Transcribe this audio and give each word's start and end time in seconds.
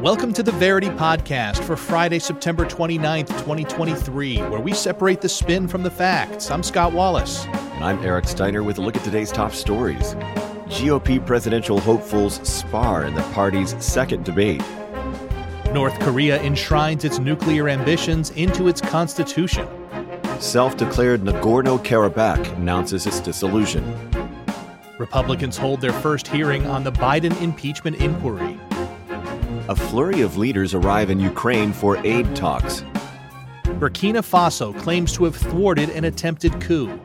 Welcome 0.00 0.32
to 0.34 0.44
the 0.44 0.52
Verity 0.52 0.86
Podcast 0.90 1.58
for 1.64 1.76
Friday, 1.76 2.20
September 2.20 2.64
29th, 2.64 3.26
2023, 3.26 4.36
where 4.42 4.60
we 4.60 4.72
separate 4.72 5.20
the 5.20 5.28
spin 5.28 5.66
from 5.66 5.82
the 5.82 5.90
facts. 5.90 6.52
I'm 6.52 6.62
Scott 6.62 6.92
Wallace. 6.92 7.46
And 7.46 7.82
I'm 7.82 7.98
Eric 8.04 8.28
Steiner 8.28 8.62
with 8.62 8.78
a 8.78 8.80
look 8.80 8.96
at 8.96 9.02
today's 9.02 9.32
top 9.32 9.52
stories. 9.52 10.14
GOP 10.68 11.26
presidential 11.26 11.80
hopefuls 11.80 12.36
spar 12.48 13.06
in 13.06 13.14
the 13.16 13.22
party's 13.32 13.74
second 13.84 14.24
debate. 14.24 14.62
North 15.72 15.98
Korea 15.98 16.40
enshrines 16.42 17.04
its 17.04 17.18
nuclear 17.18 17.68
ambitions 17.68 18.30
into 18.30 18.68
its 18.68 18.80
constitution. 18.80 19.66
Self 20.38 20.76
declared 20.76 21.22
Nagorno 21.22 21.76
Karabakh 21.84 22.56
announces 22.56 23.04
its 23.04 23.18
dissolution. 23.18 24.09
Republicans 25.00 25.56
hold 25.56 25.80
their 25.80 25.94
first 25.94 26.28
hearing 26.28 26.66
on 26.66 26.84
the 26.84 26.92
Biden 26.92 27.40
impeachment 27.40 27.96
inquiry. 27.96 28.60
A 29.70 29.74
flurry 29.74 30.20
of 30.20 30.36
leaders 30.36 30.74
arrive 30.74 31.08
in 31.08 31.18
Ukraine 31.18 31.72
for 31.72 31.96
aid 32.04 32.36
talks. 32.36 32.84
Burkina 33.80 34.20
Faso 34.20 34.78
claims 34.78 35.14
to 35.14 35.24
have 35.24 35.34
thwarted 35.34 35.88
an 35.88 36.04
attempted 36.04 36.60
coup. 36.60 37.00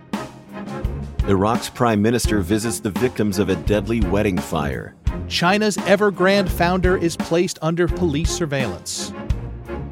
Iraq's 1.29 1.69
prime 1.69 2.01
minister 2.01 2.41
visits 2.41 2.81
the 2.81 2.91
victims 2.91 3.39
of 3.39 3.47
a 3.47 3.55
deadly 3.55 4.01
wedding 4.01 4.37
fire. 4.37 4.93
China's 5.29 5.77
Evergrande 5.77 6.49
founder 6.49 6.97
is 6.97 7.15
placed 7.15 7.57
under 7.61 7.87
police 7.87 8.29
surveillance. 8.29 9.13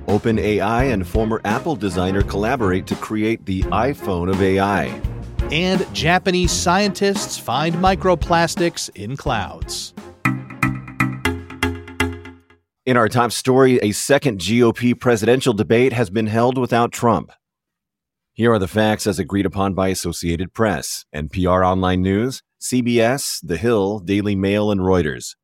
OpenAI 0.08 0.92
and 0.92 1.08
former 1.08 1.40
Apple 1.46 1.78
designer 1.78 2.22
collaborate 2.22 2.86
to 2.88 2.96
create 2.96 3.46
the 3.46 3.64
iPhone 3.64 4.30
of 4.30 4.42
AI. 4.42 5.13
And 5.52 5.86
Japanese 5.94 6.52
scientists 6.52 7.38
find 7.38 7.76
microplastics 7.76 8.90
in 8.96 9.18
clouds. 9.18 9.94
In 12.86 12.98
our 12.98 13.08
top 13.08 13.32
story, 13.32 13.80
a 13.80 13.94
second 13.94 14.40
GOP 14.40 15.00
presidential 15.00 15.54
debate 15.54 15.94
has 15.94 16.10
been 16.10 16.28
held 16.28 16.58
without 16.58 16.92
Trump. 16.92 17.32
Here 18.34 18.52
are 18.52 18.60
the 18.60 18.68
facts 18.68 19.08
as 19.08 19.20
agreed 19.20 19.46
upon 19.46 19.74
by 19.74 19.90
Associated 19.90 20.54
Press, 20.54 21.06
NPR 21.16 21.66
Online 21.66 22.02
News, 22.02 22.42
CBS, 22.60 23.40
The 23.42 23.58
Hill, 23.58 24.00
Daily 24.00 24.36
Mail, 24.36 24.72
and 24.72 24.82
Reuters. 24.82 25.36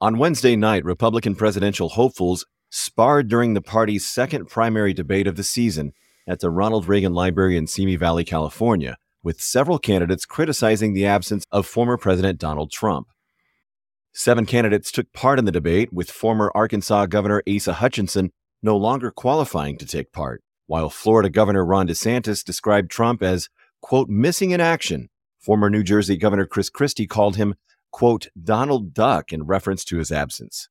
On 0.00 0.18
Wednesday 0.18 0.56
night, 0.56 0.84
Republican 0.84 1.36
presidential 1.36 1.90
hopefuls 1.90 2.44
sparred 2.70 3.28
during 3.28 3.54
the 3.54 3.60
party's 3.60 4.04
second 4.04 4.46
primary 4.46 4.94
debate 4.94 5.26
of 5.26 5.36
the 5.36 5.44
season 5.44 5.92
at 6.26 6.40
the 6.40 6.50
Ronald 6.50 6.86
Reagan 6.86 7.14
Library 7.14 7.56
in 7.56 7.66
Simi 7.66 7.96
Valley, 7.96 8.24
California, 8.24 8.96
with 9.22 9.40
several 9.40 9.78
candidates 9.78 10.26
criticizing 10.26 10.92
the 10.92 11.06
absence 11.06 11.44
of 11.50 11.66
former 11.66 11.96
President 11.96 12.38
Donald 12.38 12.70
Trump. 12.70 13.08
Seven 14.12 14.46
candidates 14.46 14.92
took 14.92 15.12
part 15.12 15.38
in 15.38 15.44
the 15.44 15.52
debate, 15.52 15.92
with 15.92 16.10
former 16.10 16.52
Arkansas 16.54 17.06
Governor 17.06 17.42
Asa 17.48 17.74
Hutchinson 17.74 18.30
no 18.62 18.76
longer 18.76 19.10
qualifying 19.10 19.78
to 19.78 19.86
take 19.86 20.12
part 20.12 20.42
while 20.66 20.88
Florida 20.88 21.28
Governor 21.28 21.64
Ron 21.64 21.88
DeSantis 21.88 22.44
described 22.44 22.90
Trump 22.90 23.22
as, 23.22 23.48
quote, 23.80 24.08
missing 24.08 24.52
in 24.52 24.60
action. 24.60 25.08
Former 25.38 25.68
New 25.68 25.82
Jersey 25.82 26.16
Governor 26.16 26.46
Chris 26.46 26.70
Christie 26.70 27.06
called 27.06 27.36
him, 27.36 27.56
quote, 27.90 28.28
Donald 28.42 28.94
Duck 28.94 29.32
in 29.32 29.42
reference 29.42 29.84
to 29.86 29.98
his 29.98 30.12
absence. 30.12 30.68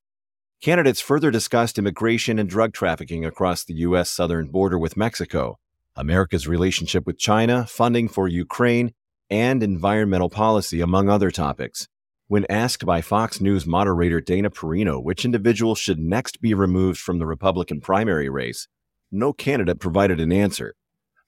Candidates 0.61 1.01
further 1.01 1.31
discussed 1.31 1.79
immigration 1.79 2.37
and 2.37 2.47
drug 2.47 2.71
trafficking 2.71 3.25
across 3.25 3.63
the 3.63 3.73
U.S. 3.77 4.11
southern 4.11 4.49
border 4.49 4.77
with 4.77 4.95
Mexico, 4.95 5.57
America's 5.95 6.47
relationship 6.47 7.07
with 7.07 7.17
China, 7.17 7.65
funding 7.65 8.07
for 8.07 8.27
Ukraine, 8.27 8.93
and 9.27 9.63
environmental 9.63 10.29
policy, 10.29 10.79
among 10.79 11.09
other 11.09 11.31
topics. 11.31 11.87
When 12.27 12.45
asked 12.47 12.85
by 12.85 13.01
Fox 13.01 13.41
News 13.41 13.65
moderator 13.65 14.21
Dana 14.21 14.51
Perino 14.51 15.03
which 15.03 15.25
individual 15.25 15.73
should 15.73 15.97
next 15.97 16.41
be 16.41 16.53
removed 16.53 16.99
from 16.99 17.17
the 17.17 17.25
Republican 17.25 17.81
primary 17.81 18.29
race, 18.29 18.67
no 19.11 19.33
candidate 19.33 19.79
provided 19.79 20.19
an 20.19 20.31
answer. 20.31 20.75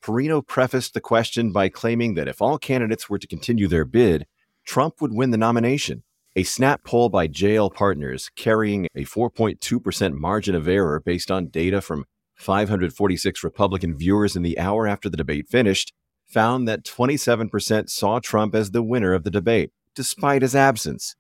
Perino 0.03 0.45
prefaced 0.45 0.93
the 0.93 1.01
question 1.01 1.51
by 1.51 1.69
claiming 1.69 2.13
that 2.13 2.27
if 2.27 2.39
all 2.39 2.59
candidates 2.59 3.09
were 3.09 3.17
to 3.17 3.25
continue 3.25 3.67
their 3.67 3.83
bid, 3.83 4.27
Trump 4.63 5.01
would 5.01 5.11
win 5.11 5.31
the 5.31 5.38
nomination. 5.39 6.03
A 6.35 6.41
snap 6.44 6.83
poll 6.83 7.09
by 7.09 7.27
JL 7.27 7.71
Partners, 7.71 8.31
carrying 8.35 8.88
a 8.95 9.05
4.2% 9.05 10.13
margin 10.13 10.55
of 10.55 10.67
error 10.67 10.99
based 10.99 11.29
on 11.29 11.49
data 11.49 11.79
from 11.79 12.05
546 12.38 13.44
Republican 13.44 13.95
viewers 13.95 14.35
in 14.35 14.41
the 14.41 14.57
hour 14.57 14.88
after 14.88 15.09
the 15.09 15.17
debate 15.17 15.47
finished, 15.47 15.93
found 16.25 16.67
that 16.67 16.83
27% 16.83 17.88
saw 17.88 18.19
Trump 18.19 18.55
as 18.55 18.72
the 18.72 18.81
winner 18.81 19.13
of 19.13 19.23
the 19.23 19.29
debate, 19.29 19.72
despite 19.95 20.41
his 20.41 20.55
absence. 20.55 21.16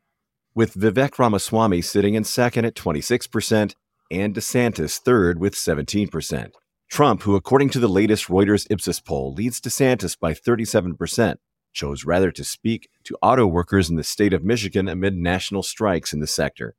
With 0.55 0.73
Vivek 0.73 1.19
Ramaswamy 1.19 1.83
sitting 1.83 2.15
in 2.15 2.23
second 2.23 2.65
at 2.65 2.73
26% 2.73 3.75
and 4.09 4.35
DeSantis 4.35 4.99
third 4.99 5.39
with 5.39 5.53
17%. 5.53 6.51
Trump, 6.89 7.21
who 7.21 7.35
according 7.35 7.69
to 7.69 7.79
the 7.79 7.87
latest 7.87 8.29
Reuters 8.29 8.65
Ipsos 8.71 8.99
poll 8.99 9.33
leads 9.33 9.61
DeSantis 9.61 10.19
by 10.19 10.33
37%, 10.33 11.35
chose 11.73 12.05
rather 12.05 12.31
to 12.31 12.43
speak 12.43 12.89
to 13.03 13.17
auto 13.21 13.45
workers 13.45 13.89
in 13.89 13.95
the 13.95 14.03
state 14.03 14.33
of 14.33 14.43
Michigan 14.43 14.87
amid 14.87 15.15
national 15.15 15.63
strikes 15.63 16.13
in 16.13 16.19
the 16.19 16.27
sector. 16.27 16.75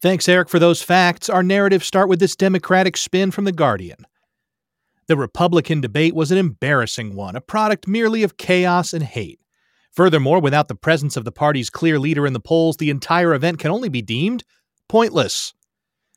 Thanks, 0.00 0.28
Eric, 0.28 0.48
for 0.50 0.58
those 0.58 0.82
facts. 0.82 1.30
Our 1.30 1.42
narratives 1.42 1.86
start 1.86 2.08
with 2.08 2.20
this 2.20 2.36
Democratic 2.36 2.96
spin 2.96 3.30
from 3.30 3.44
The 3.44 3.52
Guardian. 3.52 4.04
The 5.06 5.16
Republican 5.16 5.80
debate 5.80 6.14
was 6.14 6.30
an 6.30 6.38
embarrassing 6.38 7.14
one, 7.14 7.36
a 7.36 7.40
product 7.40 7.86
merely 7.86 8.22
of 8.22 8.36
chaos 8.36 8.92
and 8.92 9.02
hate. 9.02 9.40
Furthermore, 9.92 10.40
without 10.40 10.68
the 10.68 10.74
presence 10.74 11.16
of 11.16 11.24
the 11.24 11.32
party's 11.32 11.70
clear 11.70 11.98
leader 11.98 12.26
in 12.26 12.32
the 12.32 12.40
polls, 12.40 12.76
the 12.76 12.90
entire 12.90 13.32
event 13.32 13.58
can 13.58 13.70
only 13.70 13.88
be 13.88 14.02
deemed 14.02 14.44
pointless. 14.88 15.54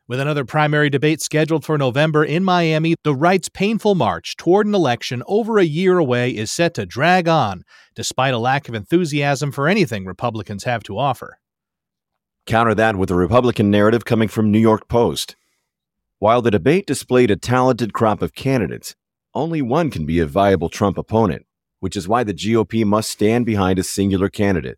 With 0.10 0.22
another 0.22 0.46
primary 0.46 0.90
debate 0.90 1.22
scheduled 1.22 1.66
for 1.66 1.78
November 1.78 2.24
in 2.24 2.46
Miami, 2.46 2.96
the 3.04 3.14
right's 3.14 3.50
painful 3.50 3.94
march 3.94 4.38
toward 4.38 4.66
an 4.66 4.74
election 4.74 5.22
over 5.28 5.60
a 5.60 5.66
year 5.66 5.98
away 5.98 6.32
is 6.32 6.50
set 6.50 6.76
to 6.76 6.86
drag 6.86 7.28
on, 7.28 7.66
despite 7.94 8.34
a 8.34 8.38
lack 8.38 8.70
of 8.70 8.74
enthusiasm 8.74 9.52
for 9.52 9.68
anything 9.68 10.06
Republicans 10.06 10.64
have 10.64 10.82
to 10.84 10.98
offer. 10.98 11.40
Counter 12.46 12.74
that 12.74 12.96
with 12.96 13.12
a 13.12 13.16
Republican 13.16 13.70
narrative 13.70 14.06
coming 14.06 14.30
from 14.30 14.50
New 14.50 14.60
York 14.60 14.88
Post. 14.88 15.36
While 16.20 16.42
the 16.42 16.52
debate 16.52 16.88
displayed 16.88 17.30
a 17.30 17.36
talented 17.36 17.92
crop 17.92 18.22
of 18.22 18.34
candidates, 18.34 18.96
only 19.34 19.62
one 19.62 19.90
can 19.90 20.06
be 20.06 20.20
a 20.20 20.26
viable 20.26 20.70
Trump 20.70 20.98
opponent, 20.98 21.46
which 21.82 21.98
is 21.98 22.08
why 22.08 22.24
the 22.24 22.34
GOP 22.34 22.86
must 22.86 23.10
stand 23.10 23.46
behind 23.46 23.78
a 23.78 23.84
singular 23.84 24.30
candidate. 24.30 24.78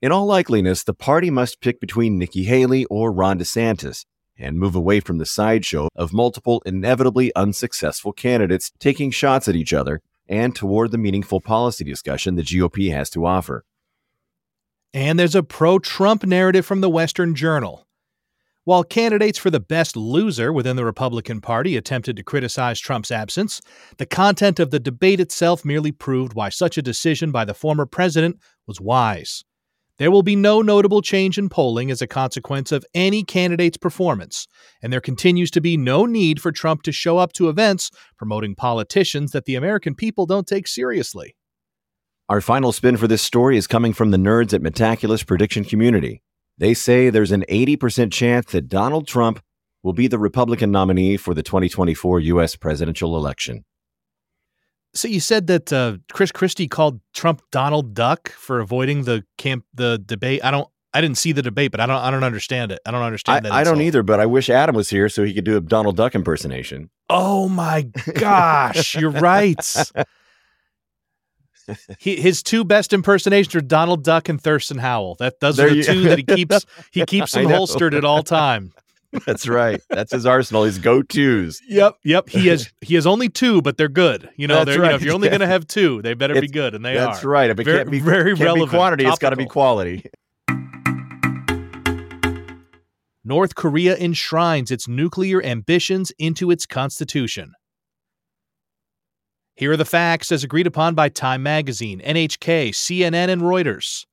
In 0.00 0.12
all 0.12 0.28
likeliness, 0.28 0.84
the 0.84 0.94
party 0.94 1.30
must 1.30 1.60
pick 1.60 1.80
between 1.80 2.16
Nikki 2.16 2.44
Haley 2.44 2.84
or 2.84 3.12
Ron 3.12 3.40
DeSantis, 3.40 4.04
and 4.42 4.58
move 4.58 4.74
away 4.74 5.00
from 5.00 5.18
the 5.18 5.26
sideshow 5.26 5.88
of 5.96 6.12
multiple 6.12 6.62
inevitably 6.66 7.34
unsuccessful 7.34 8.12
candidates 8.12 8.72
taking 8.78 9.10
shots 9.10 9.48
at 9.48 9.56
each 9.56 9.72
other 9.72 10.02
and 10.28 10.54
toward 10.54 10.90
the 10.90 10.98
meaningful 10.98 11.40
policy 11.40 11.84
discussion 11.84 12.34
the 12.34 12.42
GOP 12.42 12.92
has 12.92 13.08
to 13.10 13.24
offer. 13.24 13.64
And 14.92 15.18
there's 15.18 15.34
a 15.34 15.42
pro 15.42 15.78
Trump 15.78 16.24
narrative 16.24 16.66
from 16.66 16.80
the 16.80 16.90
Western 16.90 17.34
Journal. 17.34 17.86
While 18.64 18.84
candidates 18.84 19.38
for 19.38 19.50
the 19.50 19.58
best 19.58 19.96
loser 19.96 20.52
within 20.52 20.76
the 20.76 20.84
Republican 20.84 21.40
Party 21.40 21.76
attempted 21.76 22.16
to 22.16 22.22
criticize 22.22 22.78
Trump's 22.78 23.10
absence, 23.10 23.60
the 23.96 24.06
content 24.06 24.60
of 24.60 24.70
the 24.70 24.78
debate 24.78 25.18
itself 25.18 25.64
merely 25.64 25.90
proved 25.90 26.34
why 26.34 26.48
such 26.48 26.78
a 26.78 26.82
decision 26.82 27.32
by 27.32 27.44
the 27.44 27.54
former 27.54 27.86
president 27.86 28.38
was 28.66 28.80
wise. 28.80 29.42
There 30.02 30.10
will 30.10 30.24
be 30.24 30.34
no 30.34 30.62
notable 30.62 31.00
change 31.00 31.38
in 31.38 31.48
polling 31.48 31.88
as 31.88 32.02
a 32.02 32.08
consequence 32.08 32.72
of 32.72 32.84
any 32.92 33.22
candidate's 33.22 33.76
performance, 33.76 34.48
and 34.82 34.92
there 34.92 35.00
continues 35.00 35.48
to 35.52 35.60
be 35.60 35.76
no 35.76 36.06
need 36.06 36.42
for 36.42 36.50
Trump 36.50 36.82
to 36.82 36.90
show 36.90 37.18
up 37.18 37.32
to 37.34 37.48
events 37.48 37.88
promoting 38.18 38.56
politicians 38.56 39.30
that 39.30 39.44
the 39.44 39.54
American 39.54 39.94
people 39.94 40.26
don't 40.26 40.48
take 40.48 40.66
seriously. 40.66 41.36
Our 42.28 42.40
final 42.40 42.72
spin 42.72 42.96
for 42.96 43.06
this 43.06 43.22
story 43.22 43.56
is 43.56 43.68
coming 43.68 43.92
from 43.92 44.10
the 44.10 44.16
nerds 44.16 44.52
at 44.52 44.60
Metaculus 44.60 45.24
Prediction 45.24 45.62
Community. 45.62 46.20
They 46.58 46.74
say 46.74 47.08
there's 47.08 47.30
an 47.30 47.44
80% 47.48 48.10
chance 48.10 48.50
that 48.50 48.68
Donald 48.68 49.06
Trump 49.06 49.40
will 49.84 49.92
be 49.92 50.08
the 50.08 50.18
Republican 50.18 50.72
nominee 50.72 51.16
for 51.16 51.32
the 51.32 51.44
2024 51.44 52.18
U.S. 52.18 52.56
presidential 52.56 53.16
election. 53.16 53.64
So 54.94 55.08
you 55.08 55.20
said 55.20 55.46
that 55.46 55.72
uh, 55.72 55.96
Chris 56.12 56.32
Christie 56.32 56.68
called 56.68 57.00
Trump 57.14 57.42
Donald 57.50 57.94
Duck 57.94 58.30
for 58.30 58.60
avoiding 58.60 59.04
the 59.04 59.24
camp 59.38 59.64
the 59.74 59.98
debate. 59.98 60.44
I 60.44 60.50
don't. 60.50 60.68
I 60.94 61.00
didn't 61.00 61.16
see 61.16 61.32
the 61.32 61.40
debate, 61.40 61.70
but 61.70 61.80
I 61.80 61.86
don't. 61.86 61.96
I 61.96 62.10
don't 62.10 62.24
understand 62.24 62.72
it. 62.72 62.80
I 62.84 62.90
don't 62.90 63.02
understand 63.02 63.46
I, 63.46 63.48
that. 63.48 63.52
I 63.54 63.64
don't 63.64 63.80
either. 63.80 64.02
But 64.02 64.20
I 64.20 64.26
wish 64.26 64.50
Adam 64.50 64.74
was 64.74 64.90
here 64.90 65.08
so 65.08 65.24
he 65.24 65.32
could 65.32 65.44
do 65.44 65.56
a 65.56 65.60
Donald 65.60 65.96
Duck 65.96 66.14
impersonation. 66.14 66.90
Oh 67.08 67.48
my 67.48 67.82
gosh, 68.14 68.94
you're 68.98 69.10
right. 69.10 69.64
he, 71.98 72.16
his 72.16 72.42
two 72.42 72.62
best 72.62 72.92
impersonations 72.92 73.54
are 73.54 73.62
Donald 73.62 74.04
Duck 74.04 74.28
and 74.28 74.38
Thurston 74.38 74.76
Howell. 74.76 75.14
That 75.14 75.40
those 75.40 75.56
there 75.56 75.68
are 75.68 75.70
the 75.70 75.76
you, 75.76 75.82
two 75.84 76.02
that 76.02 76.18
he 76.18 76.24
keeps. 76.24 76.66
He 76.90 77.06
keeps 77.06 77.32
them 77.32 77.48
holstered 77.48 77.94
at 77.94 78.04
all 78.04 78.22
time. 78.22 78.74
That's 79.26 79.46
right. 79.46 79.80
That's 79.90 80.12
his 80.12 80.24
arsenal. 80.24 80.64
His 80.64 80.78
go 80.78 81.02
tos. 81.02 81.60
Yep, 81.68 81.96
yep. 82.02 82.28
He 82.28 82.48
has 82.48 82.72
he 82.80 82.94
has 82.94 83.06
only 83.06 83.28
two, 83.28 83.60
but 83.62 83.76
they're 83.76 83.88
good. 83.88 84.30
You 84.36 84.46
know, 84.46 84.58
right. 84.58 84.68
You 84.68 84.78
know, 84.78 84.94
if 84.94 85.02
you're 85.02 85.14
only 85.14 85.26
yeah. 85.26 85.32
going 85.32 85.40
to 85.40 85.46
have 85.46 85.66
two, 85.66 86.00
they 86.02 86.14
better 86.14 86.34
it's, 86.34 86.40
be 86.40 86.48
good, 86.48 86.74
and 86.74 86.84
they 86.84 86.94
that's 86.94 87.04
are. 87.04 87.12
That's 87.12 87.24
right. 87.24 87.50
If 87.50 87.60
it 87.60 87.64
very, 87.64 87.78
can't 87.78 87.90
be 87.90 88.00
very 88.00 88.34
can't 88.34 88.40
relevant 88.40 88.70
be 88.70 88.76
quantity, 88.76 89.04
topical. 89.04 89.14
it's 89.14 89.20
got 89.20 89.30
to 89.30 89.36
be 89.36 89.46
quality. 89.46 90.04
North 93.24 93.54
Korea 93.54 93.96
enshrines 93.96 94.70
its 94.70 94.88
nuclear 94.88 95.42
ambitions 95.42 96.10
into 96.18 96.50
its 96.50 96.66
constitution. 96.66 97.52
Here 99.54 99.70
are 99.70 99.76
the 99.76 99.84
facts 99.84 100.32
as 100.32 100.42
agreed 100.42 100.66
upon 100.66 100.94
by 100.94 101.08
Time 101.08 101.42
Magazine, 101.42 102.00
NHK, 102.00 102.70
CNN, 102.70 103.28
and 103.28 103.42
Reuters. 103.42 104.06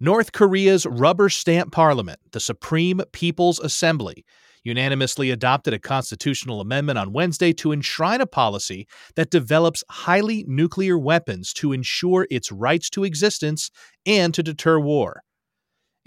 North 0.00 0.30
Korea's 0.30 0.86
rubber 0.86 1.28
stamp 1.28 1.72
parliament, 1.72 2.20
the 2.30 2.38
Supreme 2.38 3.00
People's 3.10 3.58
Assembly, 3.58 4.24
unanimously 4.62 5.32
adopted 5.32 5.74
a 5.74 5.78
constitutional 5.80 6.60
amendment 6.60 7.00
on 7.00 7.12
Wednesday 7.12 7.52
to 7.54 7.72
enshrine 7.72 8.20
a 8.20 8.26
policy 8.26 8.86
that 9.16 9.30
develops 9.30 9.82
highly 9.90 10.44
nuclear 10.46 10.96
weapons 10.96 11.52
to 11.54 11.72
ensure 11.72 12.28
its 12.30 12.52
rights 12.52 12.88
to 12.90 13.02
existence 13.02 13.72
and 14.06 14.32
to 14.34 14.42
deter 14.44 14.78
war. 14.78 15.24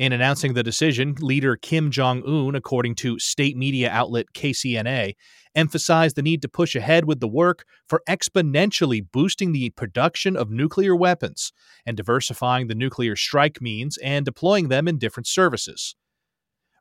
In 0.02 0.14
announcing 0.14 0.56
the 0.56 0.64
decision, 0.64 1.14
leader 1.20 1.56
Kim 1.56 1.92
Jong 1.92 2.24
un, 2.26 2.56
according 2.56 2.96
to 2.96 3.20
state 3.20 3.56
media 3.56 3.88
outlet 3.92 4.34
KCNA, 4.34 5.14
emphasized 5.54 6.16
the 6.16 6.24
need 6.24 6.42
to 6.42 6.50
push 6.50 6.76
ahead 6.76 7.06
with 7.06 7.20
the 7.20 7.28
work 7.28 7.66
for 7.88 8.02
exponentially 8.10 9.06
boosting 9.12 9.52
the 9.52 9.70
production 9.70 10.36
of 10.36 10.50
nuclear 10.50 10.96
weapons 10.96 11.54
and 11.86 11.96
diversifying 11.96 12.66
the 12.66 12.74
nuclear 12.74 13.16
strike 13.16 13.62
means 13.62 14.00
and 14.00 14.26
deploying 14.26 14.70
them 14.70 14.88
in 14.88 14.98
different 14.98 15.28
services. 15.28 15.96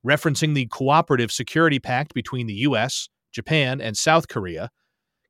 Referencing 0.02 0.54
the 0.54 0.64
Cooperative 0.68 1.30
Security 1.30 1.78
Pact 1.78 2.14
between 2.14 2.46
the 2.46 2.54
U.S., 2.54 3.10
Japan, 3.32 3.82
and 3.82 3.98
South 3.98 4.28
Korea, 4.28 4.70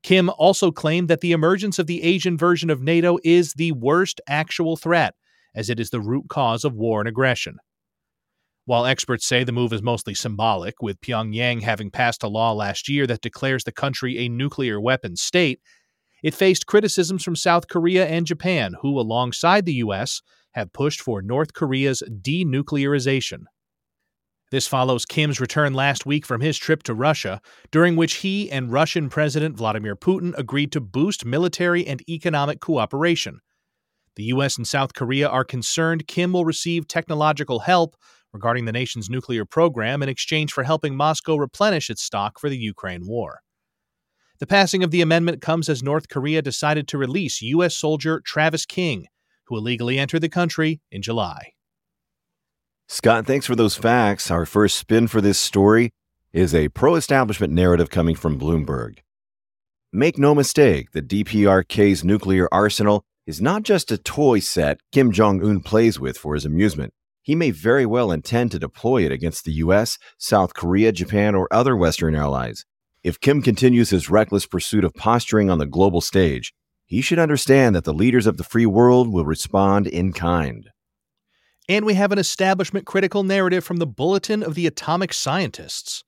Kim 0.05 0.31
also 0.39 0.71
claimed 0.71 1.09
that 1.09 1.23
the 1.23 1.33
emergence 1.33 1.81
of 1.81 1.89
the 1.89 2.05
Asian 2.05 2.39
version 2.39 2.71
of 2.71 2.83
NATO 2.83 3.19
is 3.25 3.55
the 3.55 3.73
worst 3.73 4.21
actual 4.29 4.77
threat, 4.77 5.17
as 5.57 5.69
it 5.69 5.81
is 5.81 5.91
the 5.91 6.01
root 6.01 6.29
cause 6.29 6.65
of 6.65 6.77
war 6.77 7.01
and 7.01 7.09
aggression. 7.09 7.59
While 8.67 8.87
experts 8.87 9.27
say 9.27 9.43
the 9.43 9.53
move 9.53 9.73
is 9.73 9.83
mostly 9.83 10.15
symbolic, 10.15 10.83
with 10.83 11.01
Pyongyang 11.01 11.62
having 11.62 11.91
passed 11.91 12.23
a 12.23 12.29
law 12.29 12.53
last 12.53 12.89
year 12.89 13.07
that 13.07 13.23
declares 13.23 13.65
the 13.65 13.73
country 13.73 14.19
a 14.19 14.29
nuclear 14.29 14.81
weapons 14.81 15.23
state, 15.23 15.61
it 16.23 16.35
faced 16.35 16.67
criticisms 16.67 17.25
from 17.25 17.37
South 17.37 17.69
Korea 17.69 18.07
and 18.07 18.27
Japan, 18.27 18.75
who, 18.83 19.01
alongside 19.01 19.65
the 19.65 19.75
U.S., 19.75 20.21
have 20.53 20.73
pushed 20.73 21.01
for 21.01 21.23
North 21.23 21.55
Korea's 21.55 22.03
denuclearization. 22.09 23.45
This 24.51 24.67
follows 24.67 25.06
Kim's 25.06 25.41
return 25.41 25.75
last 25.75 26.05
week 26.05 26.27
from 26.27 26.41
his 26.41 26.59
trip 26.59 26.83
to 26.83 26.95
Russia, 26.95 27.41
during 27.71 27.95
which 27.95 28.15
he 28.17 28.51
and 28.51 28.73
Russian 28.73 29.09
President 29.09 29.56
Vladimir 29.56 29.95
Putin 29.95 30.37
agreed 30.37 30.73
to 30.73 30.81
boost 30.81 31.25
military 31.25 31.87
and 31.87 32.03
economic 32.09 32.61
cooperation. 32.61 33.41
The 34.17 34.25
U.S. 34.25 34.57
and 34.57 34.67
South 34.67 34.95
Korea 34.95 35.29
are 35.29 35.45
concerned 35.45 36.07
Kim 36.07 36.33
will 36.33 36.45
receive 36.45 36.89
technological 36.89 37.61
help 37.61 37.97
regarding 38.33 38.65
the 38.65 38.73
nation's 38.73 39.11
nuclear 39.11 39.45
program 39.45 40.03
in 40.03 40.09
exchange 40.09 40.53
for 40.53 40.65
helping 40.65 40.97
Moscow 40.97 41.37
replenish 41.37 41.91
its 41.91 42.03
stock 42.03 42.39
for 42.39 42.49
the 42.49 42.59
Ukraine 42.59 43.07
war. 43.07 43.41
The 44.39 44.47
passing 44.47 44.83
of 44.83 44.91
the 44.91 45.03
amendment 45.03 45.43
comes 45.43 45.69
as 45.69 45.83
North 45.83 46.09
Korea 46.09 46.41
decided 46.41 46.89
to 46.89 46.99
release 46.99 47.43
U.S. 47.43 47.77
soldier 47.77 48.21
Travis 48.25 48.65
King, 48.65 49.07
who 49.45 49.57
illegally 49.57 49.99
entered 49.99 50.23
the 50.23 50.29
country 50.29 50.81
in 50.91 51.03
July. 51.03 51.53
Scott, 52.89 53.27
thanks 53.27 53.47
for 53.47 53.55
those 53.55 53.77
facts. 53.77 54.31
Our 54.31 54.47
first 54.47 54.77
spin 54.77 55.09
for 55.09 55.21
this 55.21 55.39
story 55.39 55.93
is 56.33 56.55
a 56.55 56.69
pro 56.71 56.95
establishment 56.95 57.53
narrative 57.53 57.91
coming 57.91 58.17
from 58.17 58.39
Bloomberg. 58.39 58.99
Make 59.93 60.19
no 60.19 60.35
mistake, 60.35 60.93
the 60.93 61.03
DPRK's 61.03 62.05
nuclear 62.05 62.49
arsenal 62.51 63.05
is 63.31 63.41
not 63.41 63.62
just 63.62 63.91
a 63.91 63.97
toy 63.97 64.41
set 64.41 64.81
Kim 64.93 65.11
Jong 65.11 65.43
un 65.43 65.61
plays 65.61 65.99
with 65.99 66.19
for 66.19 66.35
his 66.35 66.44
amusement 66.44 66.93
he 67.23 67.35
may 67.35 67.50
very 67.50 67.87
well 67.87 68.11
intend 68.11 68.50
to 68.50 68.59
deploy 68.59 69.05
it 69.05 69.12
against 69.12 69.44
the 69.44 69.53
US, 69.65 69.99
South 70.19 70.55
Korea, 70.55 70.91
Japan, 70.91 71.35
or 71.35 71.47
other 71.53 71.77
Western 71.77 72.15
allies. 72.15 72.65
If 73.03 73.21
Kim 73.21 73.43
continues 73.43 73.91
his 73.91 74.11
reckless 74.11 74.47
pursuit 74.47 74.85
of 74.85 74.94
posturing 74.94 75.50
on 75.50 75.59
the 75.59 75.67
global 75.67 76.00
stage, 76.00 76.53
he 76.87 77.00
should 77.00 77.19
understand 77.19 77.75
that 77.75 77.85
the 77.85 77.94
leaders 77.94 78.27
of 78.27 78.37
the 78.37 78.44
free 78.44 78.67
world 78.67 79.12
will 79.12 79.25
respond 79.25 79.87
in 79.87 80.12
kind. 80.12 80.71
And 81.69 81.85
we 81.85 81.94
have 81.94 82.11
an 82.11 82.19
establishment 82.19 82.85
critical 82.85 83.23
narrative 83.23 83.62
from 83.62 83.77
the 83.77 83.87
Bulletin 83.87 84.43
of 84.43 84.55
the 84.56 84.67
Atomic 84.67 85.12
Scientists. 85.12 86.03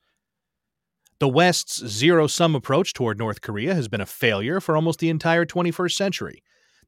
The 1.20 1.28
West's 1.28 1.86
zero 1.86 2.26
sum 2.26 2.56
approach 2.56 2.94
toward 2.94 3.16
North 3.16 3.42
Korea 3.42 3.74
has 3.74 3.86
been 3.86 4.00
a 4.00 4.06
failure 4.06 4.60
for 4.60 4.74
almost 4.74 4.98
the 4.98 5.08
entire 5.08 5.46
21st 5.46 5.92
century 5.92 6.42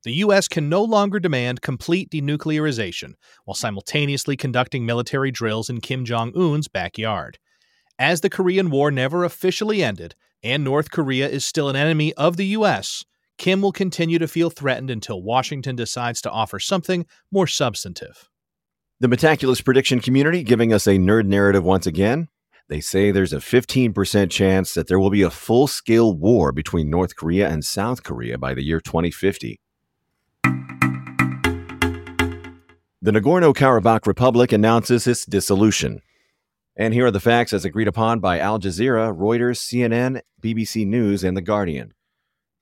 the 0.05 0.13
U.S. 0.13 0.49
can 0.49 0.69
no 0.69 0.83
longer 0.83 1.19
demand 1.19 1.63
complete 1.63 2.11
denuclearization 2.11 3.15
while 3.45 3.55
simultaneously 3.55 4.37
conducting 4.37 4.85
military 4.85 5.31
drills 5.31 5.71
in 5.71 5.81
Kim 5.81 6.05
Jong 6.05 6.33
un's 6.37 6.69
backyard. 6.69 7.39
As 7.99 8.21
the 8.21 8.31
Korean 8.31 8.71
War 8.71 8.91
never 8.91 9.25
officially 9.25 9.83
ended, 9.83 10.15
and 10.43 10.63
North 10.63 10.91
Korea 10.91 11.27
is 11.29 11.45
still 11.45 11.71
an 11.71 11.77
enemy 11.77 12.13
of 12.15 12.37
the 12.37 12.47
U.S., 12.47 13.05
Kim 13.39 13.63
will 13.63 13.73
continue 13.73 14.19
to 14.19 14.29
feel 14.29 14.51
threatened 14.51 14.91
until 14.91 15.23
Washington 15.23 15.75
decides 15.75 16.21
to 16.21 16.31
offer 16.31 16.59
something 16.59 17.07
more 17.33 17.47
substantive. 17.47 18.29
The 19.01 19.09
Metaculus 19.09 19.65
prediction 19.65 20.01
community 20.01 20.43
giving 20.43 20.73
us 20.73 20.87
a 20.87 20.99
nerd 20.99 21.27
narrative 21.27 21.65
once 21.65 21.87
again. 21.87 22.29
They 22.69 22.81
say 22.81 23.11
there's 23.11 23.33
a 23.33 23.39
15% 23.39 24.31
chance 24.31 24.75
that 24.75 24.87
there 24.87 24.99
will 24.99 25.11
be 25.11 25.23
a 25.23 25.31
full 25.31 25.67
scale 25.67 26.15
war 26.15 26.53
between 26.53 26.91
North 26.91 27.17
Korea 27.17 27.49
and 27.49 27.65
South 27.65 28.03
Korea 28.03 28.39
by 28.39 28.55
the 28.55 28.63
year 28.63 28.81
2050. 28.81 29.61
The 33.05 33.11
Nagorno 33.11 33.55
Karabakh 33.55 34.07
Republic 34.07 34.51
announces 34.51 35.07
its 35.07 35.27
dissolution. 35.27 36.01
And 36.75 36.95
here 36.95 37.05
are 37.07 37.11
the 37.11 37.21
facts 37.21 37.53
as 37.53 37.67
agreed 37.67 37.87
upon 37.87 38.19
by 38.21 38.39
Al 38.39 38.59
Jazeera, 38.59 39.15
Reuters, 39.15 39.61
CNN, 39.61 40.23
BBC 40.43 40.87
News, 40.87 41.23
and 41.23 41.37
The 41.37 41.43
Guardian. 41.43 41.93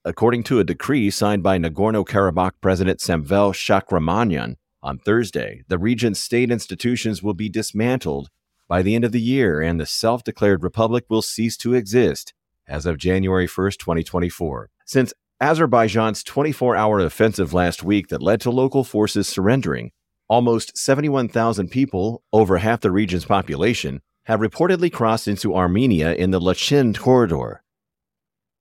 According 0.05 0.43
to 0.45 0.59
a 0.59 0.65
decree 0.65 1.11
signed 1.11 1.45
by 1.45 1.59
Nagorno 1.59 2.05
Karabakh 2.05 2.55
President 2.61 2.99
Samvel 2.99 3.55
Shahramanyan 3.55 4.57
on 4.83 4.99
Thursday, 4.99 5.63
the 5.69 5.79
region's 5.79 6.21
state 6.21 6.51
institutions 6.51 7.23
will 7.23 7.35
be 7.35 7.49
dismantled 7.49 8.29
by 8.67 8.83
the 8.83 8.97
end 8.97 9.05
of 9.05 9.13
the 9.13 9.21
year, 9.21 9.61
and 9.61 9.79
the 9.79 9.87
self 9.87 10.25
declared 10.25 10.65
republic 10.65 11.05
will 11.09 11.23
cease 11.23 11.57
to 11.59 11.75
exist 11.75 12.35
as 12.67 12.85
of 12.85 12.99
January 12.99 13.47
1st, 13.47 13.77
2024. 13.79 14.71
Since 14.87 15.15
Azerbaijan's 15.43 16.23
24 16.23 16.77
hour 16.77 17.01
offensive 17.01 17.53
last 17.53 17.83
week 17.83 18.09
that 18.09 18.23
led 18.23 18.41
to 18.41 18.51
local 18.51 18.85
forces 18.85 19.29
surrendering, 19.29 19.91
Almost 20.33 20.79
71,000 20.79 21.69
people, 21.69 22.23
over 22.33 22.57
half 22.57 22.81
the 22.81 22.91
region's 22.91 23.27
population, 23.27 24.01
have 24.25 24.41
reportedly 24.41 24.91
crossed 24.91 25.29
into 25.29 25.55
Armenia 25.55 26.15
in 26.15 26.31
the 26.31 26.41
Lachin 26.41 26.97
corridor. 26.97 27.63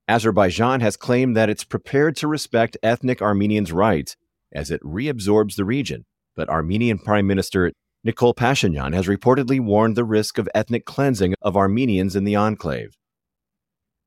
Azerbaijan 0.05 0.81
has 0.81 0.97
claimed 0.97 1.37
that 1.37 1.49
it's 1.49 1.63
prepared 1.63 2.17
to 2.17 2.27
respect 2.27 2.75
ethnic 2.83 3.21
Armenians' 3.21 3.71
rights 3.71 4.17
as 4.51 4.69
it 4.69 4.81
reabsorbs 4.81 5.55
the 5.55 5.63
region, 5.63 6.03
but 6.35 6.49
Armenian 6.49 6.99
Prime 6.99 7.25
Minister 7.25 7.71
Nikol 8.05 8.35
Pashinyan 8.35 8.93
has 8.93 9.07
reportedly 9.07 9.61
warned 9.61 9.95
the 9.95 10.03
risk 10.03 10.37
of 10.37 10.49
ethnic 10.53 10.83
cleansing 10.83 11.35
of 11.41 11.55
Armenians 11.55 12.17
in 12.17 12.25
the 12.25 12.35
enclave. 12.35 12.97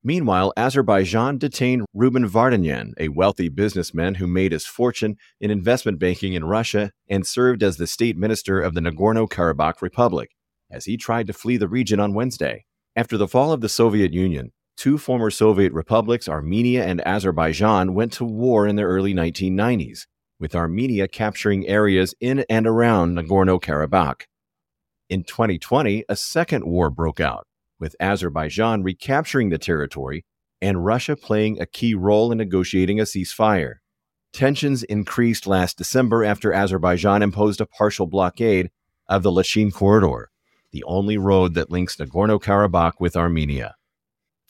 Meanwhile, 0.07 0.53
Azerbaijan 0.55 1.39
detained 1.39 1.87
Ruben 1.91 2.29
Vardanyan, 2.29 2.93
a 2.99 3.07
wealthy 3.07 3.49
businessman 3.49 4.13
who 4.13 4.27
made 4.27 4.51
his 4.51 4.63
fortune 4.63 5.17
in 5.41 5.49
investment 5.49 5.97
banking 5.97 6.33
in 6.33 6.45
Russia 6.45 6.91
and 7.09 7.25
served 7.25 7.63
as 7.63 7.77
the 7.77 7.87
state 7.87 8.15
minister 8.15 8.61
of 8.61 8.75
the 8.75 8.81
Nagorno 8.81 9.27
Karabakh 9.27 9.81
Republic, 9.81 10.29
as 10.69 10.85
he 10.85 10.95
tried 10.95 11.25
to 11.25 11.33
flee 11.33 11.57
the 11.57 11.67
region 11.67 11.99
on 11.99 12.13
Wednesday. 12.13 12.65
After 12.95 13.17
the 13.17 13.27
fall 13.27 13.51
of 13.51 13.61
the 13.61 13.67
Soviet 13.67 14.13
Union, 14.13 14.51
two 14.77 14.99
former 14.99 15.31
Soviet 15.31 15.73
republics, 15.73 16.29
Armenia 16.29 16.85
and 16.85 17.01
Azerbaijan, 17.01 17.95
went 17.95 18.13
to 18.13 18.25
war 18.25 18.67
in 18.67 18.75
the 18.75 18.83
early 18.83 19.15
1990s, 19.15 20.05
with 20.39 20.53
Armenia 20.53 21.07
capturing 21.07 21.67
areas 21.67 22.13
in 22.21 22.45
and 22.47 22.67
around 22.67 23.17
Nagorno 23.17 23.59
Karabakh. 23.59 24.25
In 25.09 25.23
2020, 25.23 26.05
a 26.07 26.15
second 26.15 26.63
war 26.65 26.91
broke 26.91 27.19
out 27.19 27.47
with 27.79 27.95
Azerbaijan 27.99 28.83
recapturing 28.83 29.49
the 29.49 29.57
territory 29.57 30.25
and 30.61 30.85
Russia 30.85 31.15
playing 31.15 31.61
a 31.61 31.65
key 31.65 31.93
role 31.93 32.31
in 32.31 32.37
negotiating 32.37 32.99
a 32.99 33.03
ceasefire. 33.03 33.75
Tensions 34.33 34.83
increased 34.83 35.47
last 35.47 35.77
December 35.77 36.25
after 36.25 36.51
Azerbaijan 36.51 37.21
imposed 37.21 37.61
a 37.61 37.65
partial 37.65 38.05
blockade 38.07 38.69
of 39.07 39.23
the 39.23 39.31
Lachin 39.31 39.71
corridor, 39.71 40.29
the 40.71 40.83
only 40.83 41.17
road 41.17 41.53
that 41.53 41.71
links 41.71 41.95
Nagorno 41.95 42.41
Karabakh 42.41 42.93
with 42.99 43.15
Armenia. 43.15 43.75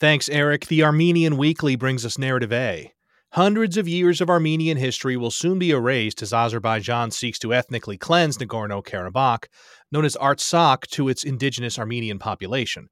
Thanks, 0.00 0.28
Eric. 0.28 0.66
The 0.66 0.82
Armenian 0.82 1.36
Weekly 1.36 1.76
brings 1.76 2.04
us 2.04 2.18
narrative 2.18 2.52
A. 2.52 2.92
Hundreds 3.32 3.76
of 3.76 3.88
years 3.88 4.20
of 4.20 4.30
Armenian 4.30 4.76
history 4.76 5.16
will 5.16 5.30
soon 5.30 5.58
be 5.58 5.70
erased 5.70 6.22
as 6.22 6.32
Azerbaijan 6.32 7.10
seeks 7.10 7.38
to 7.40 7.52
ethnically 7.52 7.98
cleanse 7.98 8.38
Nagorno 8.38 8.84
Karabakh, 8.84 9.44
known 9.92 10.04
as 10.04 10.16
Artsakh, 10.16 10.86
to 10.88 11.08
its 11.08 11.22
indigenous 11.22 11.78
Armenian 11.78 12.18
population. 12.18 12.88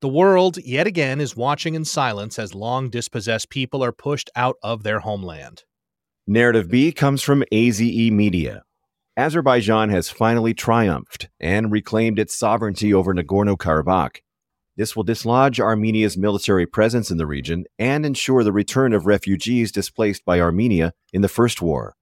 The 0.00 0.08
world, 0.08 0.56
yet 0.64 0.86
again, 0.86 1.20
is 1.20 1.36
watching 1.36 1.74
in 1.74 1.84
silence 1.84 2.38
as 2.38 2.54
long 2.54 2.88
dispossessed 2.88 3.50
people 3.50 3.84
are 3.84 3.92
pushed 3.92 4.30
out 4.34 4.56
of 4.62 4.82
their 4.82 5.00
homeland. 5.00 5.64
Narrative 6.26 6.70
B 6.70 6.90
comes 6.90 7.22
from 7.22 7.44
AZE 7.52 8.10
Media. 8.10 8.62
Azerbaijan 9.16 9.90
has 9.90 10.08
finally 10.08 10.54
triumphed 10.54 11.28
and 11.38 11.70
reclaimed 11.70 12.18
its 12.18 12.34
sovereignty 12.34 12.94
over 12.94 13.12
Nagorno 13.12 13.58
Karabakh. 13.58 14.20
This 14.76 14.96
will 14.96 15.02
dislodge 15.02 15.60
Armenia's 15.60 16.16
military 16.16 16.64
presence 16.64 17.10
in 17.10 17.18
the 17.18 17.26
region 17.26 17.66
and 17.78 18.06
ensure 18.06 18.42
the 18.42 18.52
return 18.52 18.94
of 18.94 19.04
refugees 19.04 19.70
displaced 19.70 20.24
by 20.24 20.40
Armenia 20.40 20.94
in 21.12 21.20
the 21.20 21.28
First 21.28 21.60
War. 21.60 21.94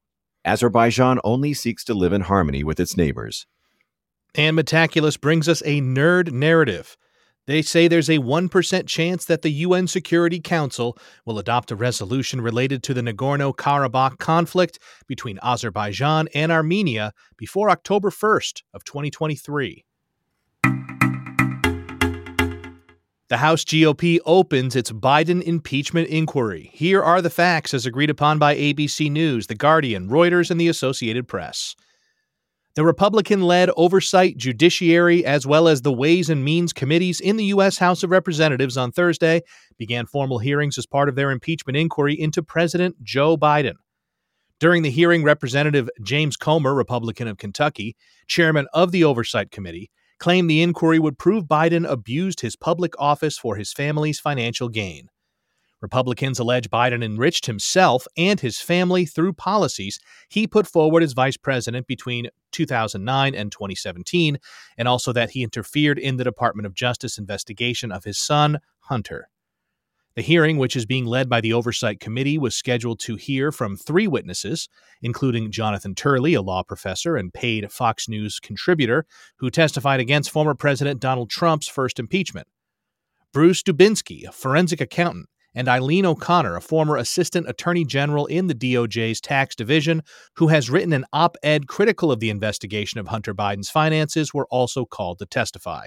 Azerbaijan 0.45 1.19
only 1.25 1.53
seeks 1.53 1.83
to 1.85 1.95
live 1.95 2.13
in 2.13 2.21
harmony 2.21 2.63
with 2.63 2.79
its 2.79 2.97
neighbors. 2.97 3.47
And 4.37 4.57
Metaculus 4.57 5.21
brings 5.21 5.49
us 5.49 5.63
a 5.65 5.81
nerd 5.81 6.31
narrative. 6.31 6.97
They 7.49 7.63
say 7.63 7.89
there's 7.89 8.11
a 8.11 8.19
1% 8.19 8.87
chance 8.87 9.25
that 9.25 9.41
the 9.41 9.51
UN 9.51 9.87
Security 9.87 10.39
Council 10.39 10.99
will 11.25 11.39
adopt 11.39 11.71
a 11.71 11.77
resolution 11.77 12.43
related 12.43 12.83
to 12.83 12.93
the 12.93 13.01
Nagorno 13.01 13.57
Karabakh 13.57 14.19
conflict 14.19 14.79
between 15.07 15.39
Azerbaijan 15.43 16.29
and 16.35 16.53
Armenia 16.53 17.15
before 17.39 17.71
October 17.71 18.11
1st 18.11 18.65
of 18.75 18.85
2023. 18.85 19.83
The 23.31 23.37
House 23.39 23.65
GOP 23.65 24.19
opens 24.27 24.77
its 24.77 24.93
Biden 24.93 25.43
impeachment 25.43 26.09
inquiry. 26.09 26.69
Here 26.75 27.03
are 27.03 27.23
the 27.23 27.31
facts 27.31 27.73
as 27.73 27.87
agreed 27.87 28.11
upon 28.11 28.39
by 28.39 28.57
ABC 28.57 29.11
News, 29.11 29.47
The 29.47 29.55
Guardian, 29.55 30.11
Reuters, 30.11 30.51
and 30.51 30.61
the 30.61 30.69
Associated 30.69 31.27
Press. 31.27 31.75
The 32.79 32.85
Republican 32.85 33.43
led 33.43 33.71
Oversight, 33.77 34.37
Judiciary, 34.37 35.27
as 35.27 35.45
well 35.45 35.67
as 35.67 35.83
the 35.83 35.93
Ways 35.93 36.31
and 36.31 36.45
Means 36.45 36.73
committees 36.73 37.21
in 37.21 37.37
the 37.37 37.47
U.S. 37.47 37.77
House 37.77 38.05
of 38.05 38.13
Representatives 38.13 38.77
on 38.77 38.93
Thursday 38.93 39.43
began 39.79 40.07
formal 40.07 40.39
hearings 40.39 40.79
as 40.79 40.87
part 40.87 41.09
of 41.09 41.17
their 41.17 41.33
impeachment 41.33 41.77
inquiry 41.77 42.15
into 42.15 42.41
President 42.41 43.03
Joe 43.03 43.37
Biden. 43.37 43.73
During 44.61 44.83
the 44.85 44.93
hearing, 44.93 45.25
Representative 45.25 45.91
James 46.05 46.37
Comer, 46.37 46.73
Republican 46.73 47.27
of 47.27 47.37
Kentucky, 47.37 47.97
chairman 48.29 48.69
of 48.73 48.93
the 48.93 49.03
Oversight 49.03 49.51
Committee, 49.51 49.91
claimed 50.21 50.49
the 50.49 50.63
inquiry 50.63 51.01
would 51.01 51.19
prove 51.19 51.47
Biden 51.47 51.85
abused 51.85 52.43
his 52.43 52.55
public 52.55 52.93
office 52.97 53.37
for 53.37 53.57
his 53.57 53.73
family's 53.73 54.21
financial 54.21 54.69
gain. 54.69 55.09
Republicans 55.81 56.39
allege 56.39 56.71
Biden 56.71 57.05
enriched 57.05 57.47
himself 57.47 58.07
and 58.17 58.41
his 58.41 58.61
family 58.61 59.05
through 59.05 59.33
policies 59.33 59.99
he 60.29 60.47
put 60.47 60.67
forward 60.67 61.03
as 61.03 61.13
vice 61.13 61.37
president 61.37 61.87
between 61.87 62.29
2009 62.53 63.35
and 63.35 63.53
2017, 63.53 64.39
and 64.77 64.89
also 64.89 65.13
that 65.13 65.31
he 65.31 65.43
interfered 65.43 65.99
in 65.99 66.17
the 66.17 66.25
Department 66.25 66.67
of 66.67 66.75
Justice 66.75 67.19
investigation 67.19 67.93
of 67.93 68.05
his 68.05 68.19
son, 68.19 68.59
Hunter. 68.81 69.29
The 70.19 70.23
hearing, 70.23 70.57
which 70.57 70.75
is 70.75 70.85
being 70.85 71.05
led 71.05 71.29
by 71.29 71.41
the 71.41 71.53
Oversight 71.53 72.01
Committee, 72.01 72.39
was 72.39 72.57
scheduled 72.57 72.99
to 73.01 73.15
hear 73.15 73.53
from 73.53 73.77
three 73.77 74.09
witnesses, 74.09 74.69
including 75.01 75.53
Jonathan 75.53 75.95
Turley, 75.95 76.35
a 76.35 76.43
law 76.43 76.65
professor 76.65 77.17
and 77.17 77.33
paid 77.33 77.71
Fox 77.71 78.09
News 78.09 78.41
contributor, 78.41 79.07
who 79.37 79.49
testified 79.49 80.01
against 80.01 80.33
former 80.33 80.57
President 80.57 80.99
Donald 80.99 81.31
Trump's 81.31 81.69
first 81.69 82.01
impeachment. 82.01 82.49
Bruce 83.33 83.63
Dubinsky, 83.63 84.27
a 84.27 84.33
forensic 84.33 84.81
accountant, 84.81 85.29
and 85.55 85.69
Eileen 85.69 86.07
O'Connor, 86.07 86.57
a 86.57 86.61
former 86.61 86.97
assistant 86.97 87.49
attorney 87.49 87.85
general 87.85 88.27
in 88.27 88.47
the 88.47 88.55
DOJ's 88.55 89.21
tax 89.21 89.55
division, 89.55 90.03
who 90.37 90.49
has 90.49 90.71
written 90.71 90.93
an 90.93 91.05
op 91.13 91.37
ed 91.43 91.67
critical 91.67 92.13
of 92.13 92.21
the 92.21 92.31
investigation 92.31 93.01
of 93.01 93.09
Hunter 93.09 93.35
Biden's 93.35 93.71
finances, 93.71 94.33
were 94.33 94.47
also 94.51 94.85
called 94.85 95.19
to 95.19 95.27
testify. 95.27 95.87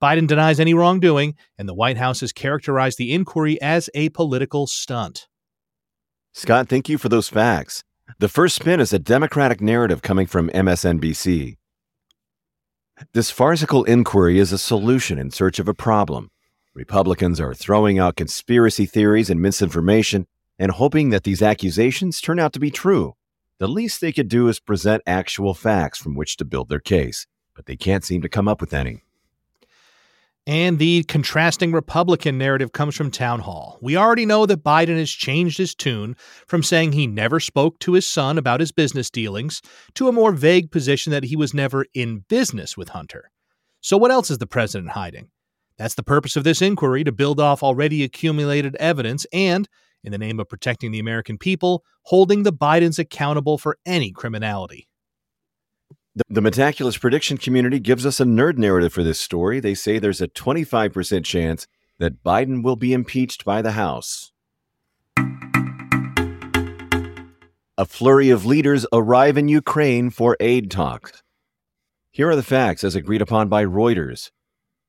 Biden 0.00 0.26
denies 0.26 0.58
any 0.58 0.72
wrongdoing, 0.72 1.34
and 1.58 1.68
the 1.68 1.74
White 1.74 1.98
House 1.98 2.20
has 2.20 2.32
characterized 2.32 2.96
the 2.96 3.12
inquiry 3.12 3.60
as 3.60 3.90
a 3.94 4.08
political 4.10 4.66
stunt. 4.66 5.28
Scott, 6.32 6.68
thank 6.68 6.88
you 6.88 6.96
for 6.96 7.08
those 7.08 7.28
facts. 7.28 7.84
The 8.18 8.28
first 8.28 8.56
spin 8.56 8.80
is 8.80 8.92
a 8.92 8.98
Democratic 8.98 9.60
narrative 9.60 10.02
coming 10.02 10.26
from 10.26 10.48
MSNBC. 10.50 11.56
This 13.12 13.30
farcical 13.30 13.84
inquiry 13.84 14.38
is 14.38 14.52
a 14.52 14.58
solution 14.58 15.18
in 15.18 15.30
search 15.30 15.58
of 15.58 15.68
a 15.68 15.74
problem. 15.74 16.30
Republicans 16.74 17.40
are 17.40 17.52
throwing 17.52 17.98
out 17.98 18.16
conspiracy 18.16 18.86
theories 18.86 19.28
and 19.28 19.42
misinformation 19.42 20.26
and 20.58 20.70
hoping 20.72 21.10
that 21.10 21.24
these 21.24 21.42
accusations 21.42 22.20
turn 22.20 22.38
out 22.38 22.52
to 22.52 22.60
be 22.60 22.70
true. 22.70 23.14
The 23.58 23.66
least 23.66 24.00
they 24.00 24.12
could 24.12 24.28
do 24.28 24.48
is 24.48 24.60
present 24.60 25.02
actual 25.06 25.52
facts 25.52 25.98
from 25.98 26.14
which 26.14 26.36
to 26.36 26.44
build 26.44 26.68
their 26.68 26.80
case, 26.80 27.26
but 27.56 27.66
they 27.66 27.76
can't 27.76 28.04
seem 28.04 28.22
to 28.22 28.28
come 28.28 28.46
up 28.46 28.60
with 28.60 28.72
any. 28.72 29.02
And 30.46 30.78
the 30.78 31.02
contrasting 31.04 31.72
Republican 31.72 32.38
narrative 32.38 32.72
comes 32.72 32.96
from 32.96 33.10
Town 33.10 33.40
Hall. 33.40 33.78
We 33.82 33.96
already 33.96 34.24
know 34.24 34.46
that 34.46 34.64
Biden 34.64 34.98
has 34.98 35.10
changed 35.10 35.58
his 35.58 35.74
tune 35.74 36.16
from 36.46 36.62
saying 36.62 36.92
he 36.92 37.06
never 37.06 37.40
spoke 37.40 37.78
to 37.80 37.92
his 37.92 38.06
son 38.06 38.38
about 38.38 38.60
his 38.60 38.72
business 38.72 39.10
dealings 39.10 39.60
to 39.94 40.08
a 40.08 40.12
more 40.12 40.32
vague 40.32 40.70
position 40.70 41.10
that 41.10 41.24
he 41.24 41.36
was 41.36 41.52
never 41.52 41.84
in 41.94 42.24
business 42.28 42.76
with 42.76 42.90
Hunter. 42.90 43.30
So, 43.80 43.96
what 43.96 44.10
else 44.10 44.30
is 44.30 44.38
the 44.38 44.46
president 44.46 44.90
hiding? 44.90 45.30
That's 45.80 45.94
the 45.94 46.02
purpose 46.02 46.36
of 46.36 46.44
this 46.44 46.60
inquiry 46.60 47.04
to 47.04 47.10
build 47.10 47.40
off 47.40 47.62
already 47.62 48.04
accumulated 48.04 48.76
evidence 48.76 49.26
and, 49.32 49.66
in 50.04 50.12
the 50.12 50.18
name 50.18 50.38
of 50.38 50.46
protecting 50.46 50.90
the 50.90 50.98
American 50.98 51.38
people, 51.38 51.84
holding 52.02 52.42
the 52.42 52.52
Bidens 52.52 52.98
accountable 52.98 53.56
for 53.56 53.78
any 53.86 54.12
criminality. 54.12 54.88
The, 56.14 56.24
the 56.28 56.42
Metaculus 56.42 57.00
prediction 57.00 57.38
community 57.38 57.80
gives 57.80 58.04
us 58.04 58.20
a 58.20 58.24
nerd 58.24 58.58
narrative 58.58 58.92
for 58.92 59.02
this 59.02 59.18
story. 59.18 59.58
They 59.58 59.72
say 59.72 59.98
there's 59.98 60.20
a 60.20 60.28
25% 60.28 61.24
chance 61.24 61.66
that 61.98 62.22
Biden 62.22 62.62
will 62.62 62.76
be 62.76 62.92
impeached 62.92 63.46
by 63.46 63.62
the 63.62 63.72
House. 63.72 64.32
A 67.78 67.86
flurry 67.86 68.28
of 68.28 68.44
leaders 68.44 68.84
arrive 68.92 69.38
in 69.38 69.48
Ukraine 69.48 70.10
for 70.10 70.36
aid 70.40 70.70
talks. 70.70 71.22
Here 72.10 72.28
are 72.28 72.36
the 72.36 72.42
facts 72.42 72.84
as 72.84 72.94
agreed 72.94 73.22
upon 73.22 73.48
by 73.48 73.64
Reuters. 73.64 74.30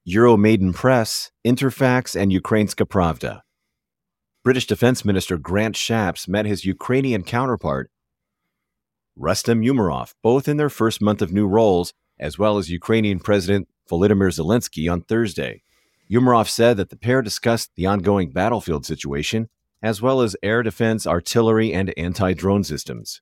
Euromaidan 0.07 0.73
Press, 0.73 1.31
Interfax, 1.45 2.19
and 2.19 2.31
Ukrainska 2.31 2.87
Pravda. 2.87 3.41
British 4.43 4.65
Defense 4.65 5.05
Minister 5.05 5.37
Grant 5.37 5.75
Shapps 5.75 6.27
met 6.27 6.47
his 6.47 6.65
Ukrainian 6.65 7.23
counterpart, 7.23 7.91
Rustem 9.15 9.63
Umerov, 9.63 10.15
both 10.23 10.47
in 10.47 10.57
their 10.57 10.69
first 10.69 11.01
month 11.01 11.21
of 11.21 11.31
new 11.31 11.45
roles, 11.45 11.93
as 12.19 12.39
well 12.39 12.57
as 12.57 12.71
Ukrainian 12.71 13.19
President 13.19 13.67
Volodymyr 13.87 14.31
Zelensky 14.31 14.91
on 14.91 15.01
Thursday. 15.01 15.61
Umerov 16.11 16.49
said 16.49 16.77
that 16.77 16.89
the 16.89 16.97
pair 16.97 17.21
discussed 17.21 17.69
the 17.75 17.85
ongoing 17.85 18.31
battlefield 18.31 18.87
situation, 18.87 19.49
as 19.83 20.01
well 20.01 20.21
as 20.21 20.35
air 20.41 20.63
defense, 20.63 21.05
artillery, 21.05 21.71
and 21.71 21.93
anti 21.95 22.33
drone 22.33 22.63
systems. 22.63 23.21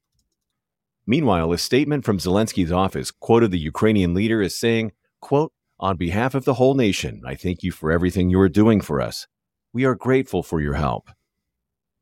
Meanwhile, 1.06 1.52
a 1.52 1.58
statement 1.58 2.06
from 2.06 2.20
Zelensky's 2.20 2.72
office 2.72 3.12
quoted 3.12 3.52
the 3.52 3.60
Ukrainian 3.60 4.14
leader 4.14 4.42
as 4.42 4.56
saying, 4.56 4.94
quote, 5.20 5.52
on 5.80 5.96
behalf 5.96 6.36
of 6.36 6.44
the 6.44 6.56
whole 6.56 6.74
nation, 6.74 7.22
I 7.26 7.36
thank 7.36 7.64
you 7.64 7.72
for 7.72 7.92
everything 7.92 8.30
you 8.30 8.40
are 8.42 8.50
doing 8.50 8.82
for 8.82 9.02
us. 9.02 9.28
We 9.72 9.86
are 9.86 9.96
grateful 9.96 10.44
for 10.44 10.60
your 10.60 10.74
help. 10.74 11.10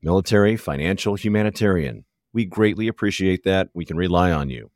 Military, 0.01 0.57
financial, 0.57 1.15
humanitarian. 1.15 2.05
We 2.33 2.45
greatly 2.45 2.87
appreciate 2.87 3.43
that. 3.43 3.69
We 3.73 3.85
can 3.85 3.97
rely 3.97 4.31
on 4.31 4.49
you. 4.49 4.71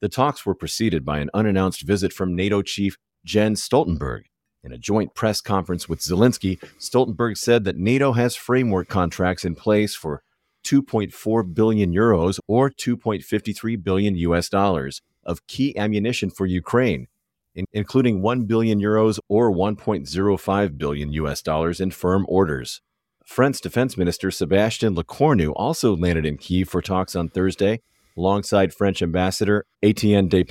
The 0.00 0.08
talks 0.08 0.46
were 0.46 0.54
preceded 0.54 1.04
by 1.04 1.18
an 1.18 1.30
unannounced 1.34 1.82
visit 1.82 2.12
from 2.12 2.36
NATO 2.36 2.62
chief 2.62 2.96
Jens 3.24 3.66
Stoltenberg. 3.66 4.22
In 4.62 4.72
a 4.72 4.78
joint 4.78 5.14
press 5.14 5.40
conference 5.40 5.88
with 5.88 6.00
Zelensky, 6.00 6.60
Stoltenberg 6.78 7.36
said 7.36 7.64
that 7.64 7.76
NATO 7.76 8.12
has 8.12 8.36
framework 8.36 8.88
contracts 8.88 9.44
in 9.44 9.56
place 9.56 9.96
for 9.96 10.22
2.4 10.64 11.54
billion 11.54 11.92
euros 11.92 12.38
or 12.46 12.70
2.53 12.70 13.82
billion 13.82 14.16
US 14.16 14.48
dollars 14.48 15.02
of 15.24 15.46
key 15.46 15.76
ammunition 15.76 16.30
for 16.30 16.46
Ukraine 16.46 17.08
in, 17.58 17.66
including 17.72 18.22
1 18.22 18.44
billion 18.44 18.80
euros 18.80 19.18
or 19.28 19.52
1.05 19.52 20.78
billion 20.78 21.12
US 21.12 21.42
dollars 21.42 21.80
in 21.80 21.90
firm 21.90 22.24
orders. 22.28 22.80
French 23.26 23.60
Defense 23.60 23.98
Minister 23.98 24.30
Sebastien 24.30 24.94
Lecornu 24.94 25.52
also 25.54 25.94
landed 25.94 26.24
in 26.24 26.38
Kiev 26.38 26.68
for 26.68 26.80
talks 26.80 27.14
on 27.14 27.28
Thursday, 27.28 27.80
alongside 28.16 28.72
French 28.72 29.02
Ambassador 29.02 29.66
Etienne 29.82 30.28
de 30.28 30.44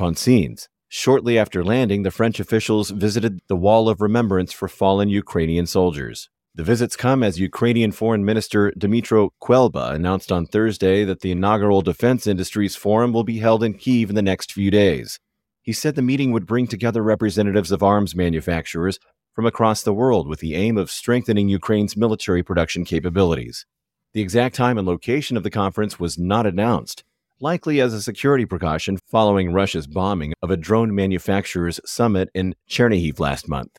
Shortly 0.90 1.38
after 1.38 1.64
landing, 1.64 2.04
the 2.04 2.12
French 2.12 2.40
officials 2.40 2.92
visited 2.92 3.40
the 3.48 3.56
Wall 3.56 3.90
of 3.90 4.00
Remembrance 4.00 4.54
for 4.54 4.68
fallen 4.68 5.10
Ukrainian 5.10 5.66
soldiers. 5.66 6.30
The 6.56 6.64
visits 6.64 6.96
come 6.96 7.24
as 7.24 7.40
Ukrainian 7.40 7.92
Foreign 7.92 8.24
Minister 8.24 8.72
Dmytro 8.72 9.30
Kuleba 9.44 9.94
announced 9.94 10.32
on 10.32 10.46
Thursday 10.46 11.04
that 11.04 11.20
the 11.20 11.32
inaugural 11.32 11.82
Defense 11.82 12.26
Industries 12.26 12.76
Forum 12.76 13.12
will 13.12 13.24
be 13.24 13.40
held 13.40 13.64
in 13.64 13.74
Kiev 13.74 14.10
in 14.10 14.16
the 14.16 14.22
next 14.22 14.52
few 14.52 14.72
days. 14.72 15.20
He 15.68 15.74
said 15.74 15.96
the 15.96 16.02
meeting 16.02 16.32
would 16.32 16.46
bring 16.46 16.66
together 16.66 17.04
representatives 17.04 17.74
of 17.74 17.84
arms 17.84 18.16
manufacturers 18.16 19.00
from 19.34 19.46
across 19.46 19.84
the 19.84 19.94
world 19.94 20.26
with 20.26 20.40
the 20.40 20.56
aim 20.56 20.78
of 20.78 20.90
strengthening 20.90 21.50
Ukraine's 21.50 21.98
military 21.98 22.42
production 22.42 22.86
capabilities. 22.86 23.66
The 24.14 24.22
exact 24.22 24.56
time 24.56 24.78
and 24.78 24.88
location 24.88 25.36
of 25.36 25.44
the 25.44 25.50
conference 25.50 26.00
was 26.00 26.18
not 26.18 26.46
announced, 26.46 27.04
likely 27.42 27.82
as 27.82 27.94
a 27.94 28.02
security 28.02 28.46
precaution 28.46 28.98
following 29.12 29.52
Russia's 29.52 29.88
bombing 29.88 30.34
of 30.42 30.52
a 30.52 30.56
drone 30.56 30.96
manufacturers 30.96 31.82
summit 31.84 32.30
in 32.34 32.56
Chernihiv 32.70 33.20
last 33.20 33.50
month. 33.50 33.76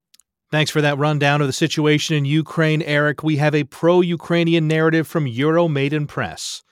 Thanks 0.50 0.71
for 0.71 0.83
that 0.83 0.99
rundown 0.99 1.40
of 1.40 1.47
the 1.47 1.54
situation 1.54 2.16
in 2.16 2.26
Ukraine, 2.26 2.83
Eric. 2.83 3.23
We 3.23 3.37
have 3.37 3.54
a 3.54 3.64
pro 3.64 4.02
Ukrainian 4.02 4.68
narrative 4.68 5.07
from 5.07 5.26
Euro 5.26 5.66
Euromaidan 5.66 6.07
Press. 6.07 6.62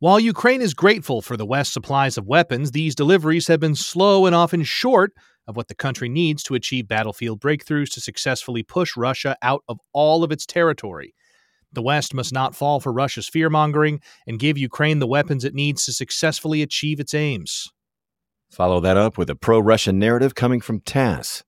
While 0.00 0.18
Ukraine 0.18 0.62
is 0.62 0.72
grateful 0.72 1.20
for 1.20 1.36
the 1.36 1.44
West's 1.44 1.74
supplies 1.74 2.16
of 2.16 2.26
weapons, 2.26 2.70
these 2.70 2.94
deliveries 2.94 3.48
have 3.48 3.60
been 3.60 3.74
slow 3.74 4.24
and 4.24 4.34
often 4.34 4.62
short 4.62 5.12
of 5.46 5.58
what 5.58 5.68
the 5.68 5.74
country 5.74 6.08
needs 6.08 6.42
to 6.44 6.54
achieve 6.54 6.88
battlefield 6.88 7.38
breakthroughs 7.38 7.90
to 7.90 8.00
successfully 8.00 8.62
push 8.62 8.96
Russia 8.96 9.36
out 9.42 9.62
of 9.68 9.78
all 9.92 10.24
of 10.24 10.32
its 10.32 10.46
territory. 10.46 11.14
The 11.70 11.82
West 11.82 12.14
must 12.14 12.32
not 12.32 12.56
fall 12.56 12.80
for 12.80 12.94
Russia's 12.94 13.28
fear 13.28 13.50
mongering 13.50 14.00
and 14.26 14.38
give 14.38 14.56
Ukraine 14.56 15.00
the 15.00 15.06
weapons 15.06 15.44
it 15.44 15.52
needs 15.52 15.84
to 15.84 15.92
successfully 15.92 16.62
achieve 16.62 16.98
its 16.98 17.12
aims. 17.12 17.68
Follow 18.50 18.80
that 18.80 18.96
up 18.96 19.18
with 19.18 19.28
a 19.28 19.36
pro 19.36 19.58
Russian 19.58 19.98
narrative 19.98 20.34
coming 20.34 20.62
from 20.62 20.80
TASS. 20.80 21.44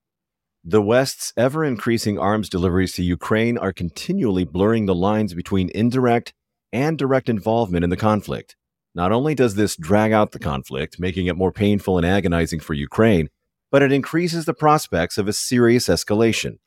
The 0.63 0.83
West's 0.83 1.33
ever 1.39 1.65
increasing 1.65 2.19
arms 2.19 2.51
deliveries 2.51 2.93
to 2.93 3.03
Ukraine 3.03 3.57
are 3.57 3.73
continually 3.73 4.45
blurring 4.45 4.85
the 4.85 4.95
lines 4.95 5.33
between 5.33 5.71
indirect 5.75 6.35
and 6.73 6.99
direct 6.99 7.29
involvement 7.29 7.85
in 7.85 7.91
the 7.91 7.97
conflict. 7.97 8.57
Not 8.95 9.13
only 9.13 9.35
does 9.35 9.55
this 9.55 9.77
drag 9.77 10.13
out 10.13 10.33
the 10.33 10.39
conflict, 10.39 11.01
making 11.01 11.27
it 11.27 11.37
more 11.37 11.53
painful 11.53 11.97
and 11.97 12.07
agonizing 12.07 12.61
for 12.61 12.75
Ukraine, 12.75 13.29
but 13.71 13.83
it 13.83 13.93
increases 13.93 14.45
the 14.45 14.55
prospects 14.55 15.17
of 15.17 15.29
a 15.29 15.33
serious 15.33 15.89
escalation. 15.89 16.59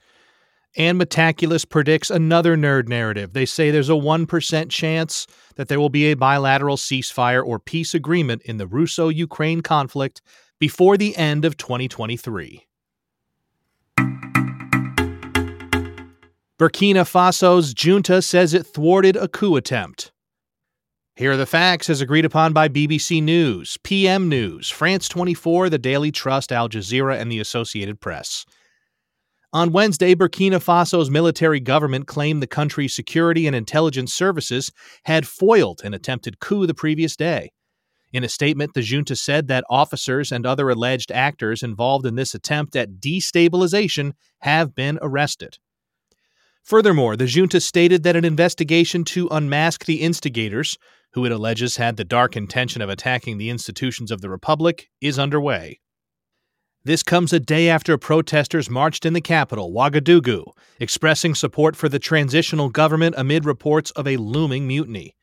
And 0.78 1.00
Metaculus 1.00 1.68
predicts 1.68 2.10
another 2.10 2.58
nerd 2.58 2.90
narrative. 2.90 3.32
They 3.32 3.46
say 3.46 3.72
there's 3.72 3.90
a 3.90 3.94
1% 3.94 4.70
chance 4.70 5.26
that 5.56 5.70
there 5.70 5.80
will 5.80 5.90
be 5.90 6.06
a 6.06 6.16
bilateral 6.16 6.76
ceasefire 6.76 7.46
or 7.46 7.60
peace 7.60 7.94
agreement 7.94 8.42
in 8.42 8.58
the 8.58 8.68
Russo 8.68 9.08
Ukraine 9.08 9.62
conflict 9.62 10.22
before 10.60 10.98
the 10.98 11.16
end 11.16 11.46
of 11.46 11.56
2023. 11.56 12.66
Burkina 16.58 17.06
Faso's 17.06 17.74
junta 17.74 18.22
says 18.22 18.54
it 18.54 18.66
thwarted 18.66 19.18
a 19.18 19.28
coup 19.28 19.58
attempt. 19.58 20.14
Here 21.18 21.34
are 21.34 21.38
the 21.38 21.46
facts 21.46 21.90
as 21.90 22.00
agreed 22.00 22.24
upon 22.24 22.54
by 22.54 22.70
BBC 22.70 23.22
News, 23.22 23.78
PM 23.84 24.30
News, 24.30 24.70
France 24.70 25.10
24, 25.10 25.70
the 25.70 25.78
Daily 25.78 26.14
Trust, 26.14 26.54
Al 26.54 26.70
Jazeera, 26.70 27.20
and 27.20 27.30
the 27.30 27.42
Associated 27.42 28.00
Press. 28.00 28.46
On 29.52 29.74
Wednesday, 29.74 30.16
Burkina 30.16 30.62
Faso's 30.62 31.10
military 31.10 31.60
government 31.60 32.08
claimed 32.08 32.42
the 32.42 32.48
country's 32.48 32.96
security 32.96 33.48
and 33.48 33.56
intelligence 33.56 34.14
services 34.14 34.72
had 35.04 35.28
foiled 35.28 35.82
an 35.84 35.94
attempted 35.94 36.40
coup 36.40 36.66
the 36.66 36.74
previous 36.74 37.18
day. 37.18 37.52
In 38.14 38.24
a 38.24 38.30
statement, 38.30 38.74
the 38.74 38.82
junta 38.82 39.18
said 39.18 39.50
that 39.50 39.66
officers 39.70 40.32
and 40.32 40.46
other 40.46 40.70
alleged 40.70 41.12
actors 41.12 41.64
involved 41.64 42.06
in 42.06 42.16
this 42.16 42.34
attempt 42.34 42.78
at 42.78 43.02
destabilization 43.02 44.14
have 44.40 44.74
been 44.74 44.98
arrested. 45.02 45.58
Furthermore, 46.66 47.16
the 47.16 47.28
junta 47.28 47.62
stated 47.62 48.02
that 48.02 48.16
an 48.16 48.26
investigation 48.26 49.04
to 49.04 49.28
unmask 49.30 49.86
the 49.86 50.02
instigators, 50.02 50.80
who 51.14 51.24
it 51.24 51.32
alleges 51.32 51.78
had 51.78 51.96
the 51.96 52.04
dark 52.04 52.36
intention 52.36 52.82
of 52.82 52.90
attacking 52.90 53.38
the 53.38 53.52
institutions 53.52 54.10
of 54.10 54.22
the 54.22 54.32
Republic, 54.32 54.90
is 55.00 55.20
underway. 55.20 55.80
This 56.84 57.04
comes 57.04 57.32
a 57.32 57.40
day 57.40 57.70
after 57.70 57.96
protesters 58.00 58.68
marched 58.68 59.06
in 59.06 59.14
the 59.14 59.22
capital, 59.22 59.72
Ouagadougou, 59.72 60.44
expressing 60.80 61.36
support 61.36 61.76
for 61.76 61.88
the 61.88 62.00
transitional 62.00 62.70
government 62.70 63.14
amid 63.16 63.46
reports 63.46 63.92
of 63.92 64.08
a 64.08 64.18
looming 64.18 64.68
mutiny. 64.68 65.16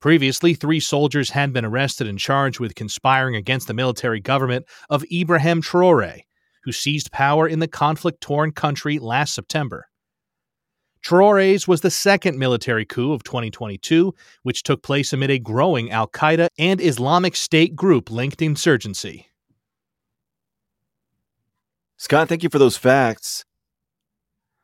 Previously, 0.00 0.54
three 0.54 0.80
soldiers 0.80 1.30
had 1.30 1.52
been 1.52 1.66
arrested 1.66 2.06
and 2.06 2.18
charged 2.18 2.60
with 2.60 2.74
conspiring 2.74 3.36
against 3.36 3.68
the 3.68 3.74
military 3.74 4.20
government 4.20 4.64
of 4.88 5.04
Ibrahim 5.12 5.60
Traore, 5.60 6.22
who 6.64 6.72
seized 6.72 7.12
power 7.12 7.46
in 7.46 7.58
the 7.58 7.68
conflict 7.68 8.22
torn 8.22 8.52
country 8.52 8.98
last 8.98 9.34
September. 9.34 9.88
Traore's 11.06 11.68
was 11.68 11.82
the 11.82 11.90
second 11.92 12.36
military 12.36 12.84
coup 12.84 13.12
of 13.12 13.22
2022, 13.22 14.12
which 14.42 14.64
took 14.64 14.82
place 14.82 15.12
amid 15.12 15.30
a 15.30 15.38
growing 15.38 15.88
Al 15.92 16.08
Qaeda 16.08 16.48
and 16.58 16.80
Islamic 16.80 17.36
State 17.36 17.76
group 17.76 18.10
linked 18.10 18.42
insurgency. 18.42 19.28
Scott, 21.96 22.28
thank 22.28 22.42
you 22.42 22.48
for 22.48 22.58
those 22.58 22.76
facts. 22.76 23.44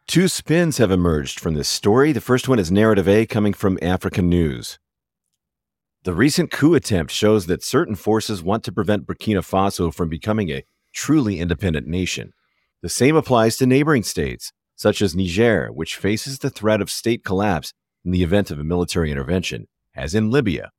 Two 0.09 0.27
spins 0.27 0.79
have 0.79 0.91
emerged 0.91 1.39
from 1.39 1.55
this 1.55 1.69
story. 1.69 2.11
The 2.11 2.21
first 2.21 2.49
one 2.49 2.59
is 2.59 2.73
Narrative 2.73 3.07
A 3.07 3.25
coming 3.25 3.53
from 3.53 3.79
African 3.81 4.29
News. 4.29 4.81
The 6.03 6.13
recent 6.13 6.51
coup 6.51 6.75
attempt 6.75 7.13
shows 7.13 7.47
that 7.47 7.63
certain 7.63 7.95
forces 7.95 8.43
want 8.43 8.65
to 8.65 8.73
prevent 8.73 9.07
Burkina 9.07 9.49
Faso 9.49 9.95
from 9.95 10.09
becoming 10.09 10.51
a 10.51 10.65
truly 10.93 11.39
independent 11.39 11.87
nation. 11.87 12.33
The 12.81 12.89
same 12.89 13.15
applies 13.15 13.59
to 13.59 13.67
neighboring 13.67 14.03
states 14.03 14.53
such 14.83 15.01
as 15.01 15.15
Niger, 15.15 15.69
which 15.73 15.97
faces 15.97 16.41
the 16.41 16.51
threat 16.51 16.83
of 16.83 16.91
state 16.91 17.23
collapse 17.23 17.73
in 18.05 18.11
the 18.11 18.25
event 18.25 18.51
of 18.51 18.59
a 18.59 18.65
military 18.65 19.13
intervention, 19.13 19.69
as 19.95 20.13
in 20.13 20.29
Libya. 20.29 20.73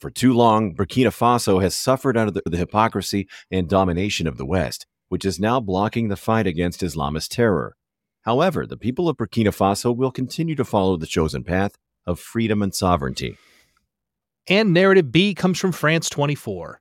For 0.00 0.08
too 0.08 0.32
long, 0.32 0.74
Burkina 0.74 1.08
Faso 1.08 1.60
has 1.60 1.76
suffered 1.76 2.16
under 2.16 2.40
the, 2.46 2.56
hypocrisy 2.56 3.28
and 3.50 3.68
domination 3.68 4.26
of 4.26 4.38
the 4.38 4.46
West, 4.46 4.86
which 5.10 5.26
is 5.26 5.38
now 5.38 5.60
blocking 5.60 6.08
the 6.08 6.16
fight 6.16 6.46
against 6.46 6.80
Islamist 6.80 7.28
terror. 7.28 7.76
However, 8.22 8.66
the 8.66 8.78
people 8.78 9.06
of 9.06 9.18
Burkina 9.18 9.54
Faso 9.54 9.94
will 9.94 10.10
continue 10.10 10.54
to 10.54 10.64
follow 10.64 10.96
the 10.96 11.06
chosen 11.06 11.44
path 11.44 11.76
of 12.06 12.18
freedom 12.18 12.62
and 12.62 12.74
sovereignty. 12.74 13.36
And 14.48 14.72
narrative 14.72 15.12
B 15.12 15.34
comes 15.34 15.58
from 15.58 15.72
France 15.72 16.08
24. 16.08 16.80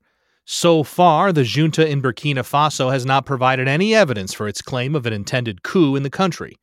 So 0.54 0.84
far, 0.84 1.32
the 1.32 1.46
junta 1.46 1.88
in 1.88 2.02
Burkina 2.02 2.44
Faso 2.44 2.92
has 2.92 3.06
not 3.06 3.26
provided 3.26 3.70
any 3.70 3.96
evidence 3.96 4.34
for 4.34 4.50
its 4.50 4.62
claim 4.62 4.96
of 4.96 5.06
an 5.06 5.14
intended 5.14 5.64
coup 5.64 5.96
in 5.96 6.04
the 6.04 6.10
country. 6.10 6.58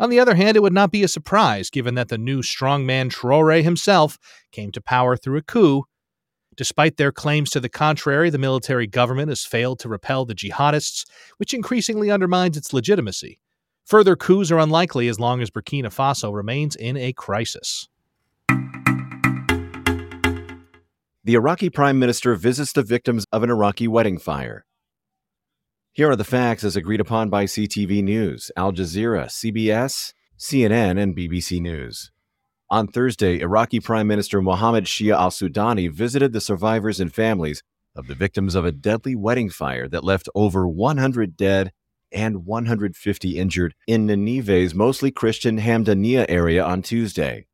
On 0.00 0.08
the 0.08 0.18
other 0.18 0.34
hand, 0.34 0.56
it 0.56 0.60
would 0.60 0.72
not 0.72 0.90
be 0.90 1.02
a 1.02 1.08
surprise 1.08 1.68
given 1.68 1.94
that 1.94 2.08
the 2.08 2.16
new 2.16 2.40
strongman 2.40 3.10
Traore 3.10 3.62
himself 3.62 4.16
came 4.50 4.72
to 4.72 4.80
power 4.80 5.14
through 5.14 5.36
a 5.36 5.42
coup. 5.42 5.84
Despite 6.56 6.96
their 6.96 7.12
claims 7.12 7.50
to 7.50 7.60
the 7.60 7.68
contrary, 7.68 8.30
the 8.30 8.38
military 8.38 8.86
government 8.86 9.28
has 9.28 9.44
failed 9.44 9.78
to 9.80 9.90
repel 9.90 10.24
the 10.24 10.34
jihadists, 10.34 11.04
which 11.36 11.52
increasingly 11.52 12.10
undermines 12.10 12.56
its 12.56 12.72
legitimacy. 12.72 13.40
Further 13.84 14.16
coups 14.16 14.50
are 14.50 14.58
unlikely 14.58 15.06
as 15.06 15.20
long 15.20 15.42
as 15.42 15.50
Burkina 15.50 15.94
Faso 15.94 16.34
remains 16.34 16.74
in 16.74 16.96
a 16.96 17.12
crisis. 17.12 17.90
The 21.28 21.34
Iraqi 21.34 21.68
prime 21.68 21.98
minister 21.98 22.34
visits 22.36 22.72
the 22.72 22.82
victims 22.82 23.26
of 23.30 23.42
an 23.42 23.50
Iraqi 23.50 23.86
wedding 23.86 24.16
fire. 24.16 24.64
Here 25.92 26.08
are 26.08 26.16
the 26.16 26.24
facts 26.24 26.64
as 26.64 26.74
agreed 26.74 27.02
upon 27.02 27.28
by 27.28 27.44
CTV 27.44 28.02
News, 28.02 28.50
Al 28.56 28.72
Jazeera, 28.72 29.26
CBS, 29.26 30.14
CNN, 30.38 30.98
and 30.98 31.14
BBC 31.14 31.60
News. 31.60 32.10
On 32.70 32.88
Thursday, 32.88 33.40
Iraqi 33.40 33.78
Prime 33.78 34.06
Minister 34.06 34.40
Mohammed 34.40 34.86
Shia 34.86 35.18
al 35.18 35.28
Sudani 35.28 35.92
visited 35.92 36.32
the 36.32 36.40
survivors 36.40 36.98
and 36.98 37.14
families 37.14 37.62
of 37.94 38.06
the 38.06 38.14
victims 38.14 38.54
of 38.54 38.64
a 38.64 38.72
deadly 38.72 39.14
wedding 39.14 39.50
fire 39.50 39.86
that 39.86 40.04
left 40.04 40.30
over 40.34 40.66
100 40.66 41.36
dead 41.36 41.72
and 42.10 42.46
150 42.46 43.36
injured 43.36 43.74
in 43.86 44.06
Nineveh's 44.06 44.74
mostly 44.74 45.10
Christian 45.10 45.58
Hamdaniya 45.58 46.24
area 46.26 46.64
on 46.64 46.80
Tuesday. 46.80 47.47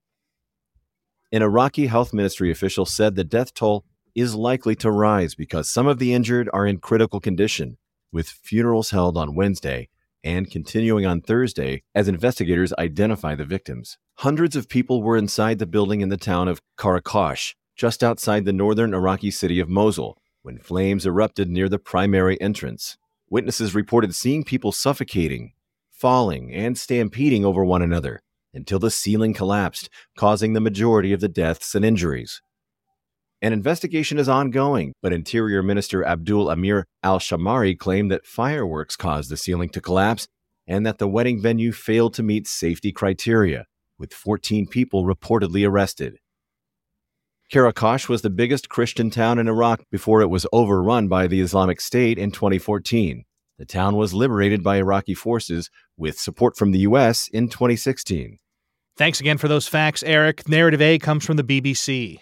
An 1.35 1.43
Iraqi 1.43 1.89
health 1.89 2.15
ministry 2.15 2.53
official 2.53 2.87
said 2.87 3.17
the 3.17 3.25
death 3.25 3.55
toll 3.55 3.85
is 4.15 4.37
likely 4.37 4.77
to 4.77 4.89
rise 4.89 5.35
because 5.35 5.69
some 5.69 5.89
of 5.89 5.99
the 5.99 6.15
injured 6.15 6.49
are 6.53 6.65
in 6.65 6.79
critical 6.79 7.19
condition, 7.19 7.77
with 8.13 8.29
funerals 8.29 8.91
held 8.91 9.17
on 9.17 9.35
Wednesday 9.35 9.89
and 10.23 10.49
continuing 10.49 11.05
on 11.05 11.21
Thursday 11.21 11.83
as 11.93 12.07
investigators 12.07 12.73
identify 12.79 13.35
the 13.35 13.45
victims. 13.45 13.99
Hundreds 14.19 14.55
of 14.55 14.69
people 14.69 15.03
were 15.03 15.17
inside 15.17 15.59
the 15.59 15.67
building 15.67 16.03
in 16.03 16.09
the 16.09 16.17
town 16.17 16.47
of 16.47 16.63
Qaraqosh, 16.79 17.57
just 17.75 18.05
outside 18.05 18.45
the 18.45 18.53
northern 18.53 18.95
Iraqi 18.95 19.33
city 19.33 19.59
of 19.59 19.69
Mosul, 19.69 20.17
when 20.43 20.61
flames 20.61 21.05
erupted 21.05 21.51
near 21.51 21.69
the 21.69 21.81
primary 21.81 22.41
entrance. 22.41 22.97
Witnesses 23.29 23.75
reported 23.75 24.15
seeing 24.15 24.45
people 24.45 24.71
suffocating, 24.71 25.53
falling, 25.91 26.55
and 26.55 26.79
stampeding 26.79 27.45
over 27.45 27.65
one 27.65 27.83
another, 27.83 28.23
until 28.55 28.79
the 28.79 28.91
ceiling 28.91 29.35
collapsed, 29.35 29.91
causing 30.17 30.53
the 30.53 30.61
majority 30.61 31.13
of 31.13 31.21
the 31.21 31.29
deaths 31.29 31.75
and 31.75 31.85
injuries. 31.85 32.41
An 33.43 33.53
investigation 33.53 34.19
is 34.19 34.29
ongoing, 34.29 34.95
but 35.03 35.13
Interior 35.13 35.63
Minister 35.63 36.03
Abdul 36.03 36.51
Amir 36.51 36.87
al 37.03 37.19
Shamari 37.19 37.79
claimed 37.79 38.11
that 38.11 38.25
fireworks 38.25 38.97
caused 38.97 39.31
the 39.31 39.37
ceiling 39.37 39.69
to 39.71 39.83
collapse 39.83 40.27
and 40.67 40.87
that 40.87 40.97
the 40.99 41.09
wedding 41.09 41.43
venue 41.43 41.73
failed 41.73 42.15
to 42.15 42.23
meet 42.23 42.47
safety 42.47 42.91
criteria, 42.91 43.67
with 43.99 44.15
14 44.15 44.67
people 44.67 45.05
reportedly 45.05 45.69
arrested. 45.69 46.17
Qaraqosh 47.53 48.09
was 48.09 48.23
the 48.23 48.31
biggest 48.31 48.71
Christian 48.71 49.11
town 49.11 49.39
in 49.39 49.47
Iraq 49.47 49.83
before 49.91 50.23
it 50.23 50.31
was 50.31 50.47
overrun 50.53 51.09
by 51.09 51.27
the 51.27 51.41
Islamic 51.41 51.81
State 51.81 52.19
in 52.19 52.31
2014. 52.31 53.25
The 53.59 53.67
town 53.67 53.97
was 53.97 54.15
liberated 54.15 54.63
by 54.63 54.79
Iraqi 54.79 55.15
forces 55.15 55.71
with 55.97 56.19
support 56.19 56.57
from 56.57 56.73
the 56.73 56.81
U.S. 56.81 57.29
in 57.29 57.49
2016. 57.49 58.39
Thanks 58.97 59.19
again 59.19 59.39
for 59.39 59.49
those 59.49 59.67
facts, 59.67 60.05
Eric. 60.05 60.49
Narrative 60.49 60.81
A 60.81 60.99
comes 61.01 61.25
from 61.25 61.37
the 61.37 61.43
BBC. 61.43 62.21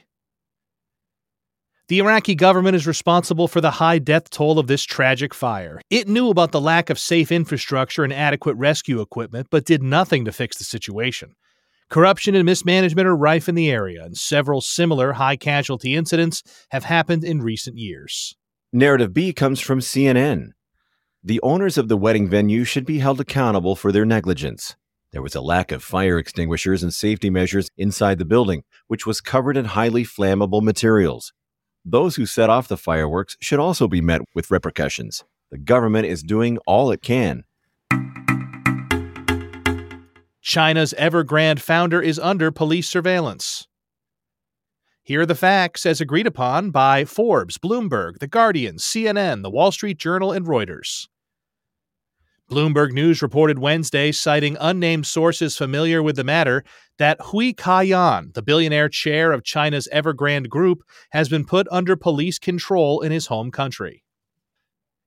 The 1.88 1.98
Iraqi 1.98 2.34
government 2.34 2.74
is 2.74 2.86
responsible 2.86 3.46
for 3.46 3.60
the 3.60 3.72
high 3.72 3.98
death 3.98 4.30
toll 4.30 4.58
of 4.58 4.68
this 4.68 4.82
tragic 4.82 5.34
fire. 5.34 5.82
It 5.90 6.08
knew 6.08 6.30
about 6.30 6.50
the 6.50 6.60
lack 6.62 6.88
of 6.88 6.98
safe 6.98 7.30
infrastructure 7.30 8.04
and 8.04 8.12
adequate 8.12 8.54
rescue 8.54 9.02
equipment, 9.02 9.48
but 9.50 9.66
did 9.66 9.82
nothing 9.82 10.24
to 10.24 10.32
fix 10.32 10.56
the 10.56 10.64
situation. 10.64 11.34
Corruption 11.90 12.34
and 12.34 12.46
mismanagement 12.46 13.06
are 13.06 13.14
rife 13.14 13.50
in 13.50 13.54
the 13.54 13.70
area, 13.70 14.02
and 14.02 14.16
several 14.16 14.62
similar 14.62 15.12
high 15.12 15.36
casualty 15.36 15.94
incidents 15.94 16.42
have 16.70 16.84
happened 16.84 17.22
in 17.22 17.42
recent 17.42 17.76
years. 17.76 18.34
Narrative 18.72 19.12
B 19.12 19.34
comes 19.34 19.60
from 19.60 19.80
CNN. 19.80 20.52
The 21.22 21.40
owners 21.42 21.76
of 21.76 21.88
the 21.88 21.98
wedding 21.98 22.30
venue 22.30 22.64
should 22.64 22.86
be 22.86 23.00
held 23.00 23.20
accountable 23.20 23.76
for 23.76 23.92
their 23.92 24.06
negligence. 24.06 24.74
There 25.12 25.22
was 25.22 25.34
a 25.34 25.42
lack 25.42 25.72
of 25.72 25.84
fire 25.84 26.18
extinguishers 26.18 26.82
and 26.82 26.92
safety 26.92 27.28
measures 27.28 27.68
inside 27.76 28.18
the 28.18 28.24
building, 28.24 28.64
which 28.86 29.06
was 29.06 29.20
covered 29.20 29.58
in 29.58 29.66
highly 29.66 30.04
flammable 30.04 30.62
materials. 30.62 31.34
Those 31.84 32.16
who 32.16 32.24
set 32.24 32.48
off 32.48 32.68
the 32.68 32.78
fireworks 32.78 33.36
should 33.38 33.58
also 33.58 33.88
be 33.88 34.00
met 34.00 34.22
with 34.34 34.50
repercussions. 34.50 35.22
The 35.50 35.58
government 35.58 36.06
is 36.06 36.22
doing 36.22 36.56
all 36.66 36.90
it 36.90 37.02
can. 37.02 37.44
China's 40.40 40.94
Evergrande 40.98 41.60
founder 41.60 42.00
is 42.00 42.18
under 42.18 42.50
police 42.50 42.88
surveillance. 42.88 43.68
Here 45.02 45.20
are 45.20 45.26
the 45.26 45.34
facts 45.34 45.84
as 45.84 46.00
agreed 46.00 46.26
upon 46.26 46.70
by 46.70 47.04
Forbes, 47.04 47.58
Bloomberg, 47.58 48.18
The 48.18 48.28
Guardian, 48.28 48.76
CNN, 48.76 49.42
The 49.42 49.50
Wall 49.50 49.72
Street 49.72 49.98
Journal, 49.98 50.32
and 50.32 50.46
Reuters. 50.46 51.06
Bloomberg 52.52 52.92
News 52.92 53.22
reported 53.22 53.58
Wednesday, 53.60 54.12
citing 54.12 54.58
unnamed 54.60 55.06
sources 55.06 55.56
familiar 55.56 56.02
with 56.02 56.16
the 56.16 56.22
matter, 56.22 56.62
that 56.98 57.18
Hui 57.18 57.54
Ka-yan, 57.54 58.30
the 58.34 58.42
billionaire 58.42 58.90
chair 58.90 59.32
of 59.32 59.42
China's 59.42 59.88
Evergrande 59.90 60.50
Group, 60.50 60.82
has 61.12 61.30
been 61.30 61.46
put 61.46 61.66
under 61.70 61.96
police 61.96 62.38
control 62.38 63.00
in 63.00 63.10
his 63.10 63.28
home 63.28 63.50
country. 63.50 64.04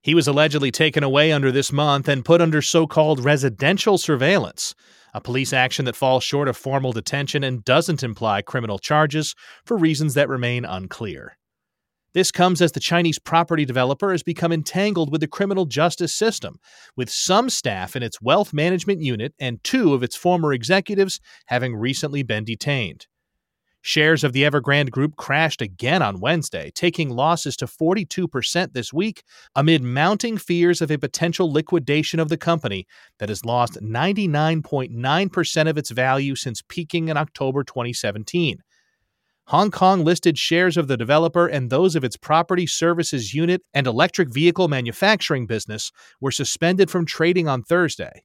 He 0.02 0.12
was 0.12 0.26
allegedly 0.26 0.72
taken 0.72 1.04
away 1.04 1.30
under 1.30 1.52
this 1.52 1.70
month 1.70 2.08
and 2.08 2.24
put 2.24 2.40
under 2.40 2.60
so 2.60 2.84
called 2.84 3.24
residential 3.24 3.96
surveillance, 3.96 4.74
a 5.14 5.20
police 5.20 5.52
action 5.52 5.84
that 5.84 5.94
falls 5.94 6.24
short 6.24 6.48
of 6.48 6.56
formal 6.56 6.92
detention 6.92 7.44
and 7.44 7.64
doesn't 7.64 8.02
imply 8.02 8.42
criminal 8.42 8.80
charges 8.80 9.36
for 9.64 9.76
reasons 9.76 10.14
that 10.14 10.28
remain 10.28 10.64
unclear. 10.64 11.38
This 12.16 12.32
comes 12.32 12.62
as 12.62 12.72
the 12.72 12.80
Chinese 12.80 13.18
property 13.18 13.66
developer 13.66 14.10
has 14.10 14.22
become 14.22 14.50
entangled 14.50 15.12
with 15.12 15.20
the 15.20 15.26
criminal 15.26 15.66
justice 15.66 16.14
system, 16.14 16.58
with 16.96 17.10
some 17.10 17.50
staff 17.50 17.94
in 17.94 18.02
its 18.02 18.22
wealth 18.22 18.54
management 18.54 19.02
unit 19.02 19.34
and 19.38 19.62
two 19.62 19.92
of 19.92 20.02
its 20.02 20.16
former 20.16 20.54
executives 20.54 21.20
having 21.48 21.76
recently 21.76 22.22
been 22.22 22.42
detained. 22.42 23.06
Shares 23.82 24.24
of 24.24 24.32
the 24.32 24.44
Evergrande 24.44 24.90
Group 24.90 25.16
crashed 25.16 25.60
again 25.60 26.00
on 26.00 26.18
Wednesday, 26.18 26.72
taking 26.74 27.10
losses 27.10 27.54
to 27.58 27.66
42% 27.66 28.72
this 28.72 28.94
week 28.94 29.22
amid 29.54 29.82
mounting 29.82 30.38
fears 30.38 30.80
of 30.80 30.90
a 30.90 30.96
potential 30.96 31.52
liquidation 31.52 32.18
of 32.18 32.30
the 32.30 32.38
company 32.38 32.86
that 33.18 33.28
has 33.28 33.44
lost 33.44 33.74
99.9% 33.82 35.68
of 35.68 35.76
its 35.76 35.90
value 35.90 36.34
since 36.34 36.62
peaking 36.66 37.10
in 37.10 37.18
October 37.18 37.62
2017. 37.62 38.62
Hong 39.50 39.70
Kong 39.70 40.02
listed 40.04 40.36
shares 40.36 40.76
of 40.76 40.88
the 40.88 40.96
developer 40.96 41.46
and 41.46 41.70
those 41.70 41.94
of 41.94 42.02
its 42.02 42.16
property 42.16 42.66
services 42.66 43.32
unit 43.32 43.62
and 43.72 43.86
electric 43.86 44.28
vehicle 44.28 44.66
manufacturing 44.66 45.46
business 45.46 45.92
were 46.20 46.32
suspended 46.32 46.90
from 46.90 47.06
trading 47.06 47.46
on 47.46 47.62
Thursday. 47.62 48.24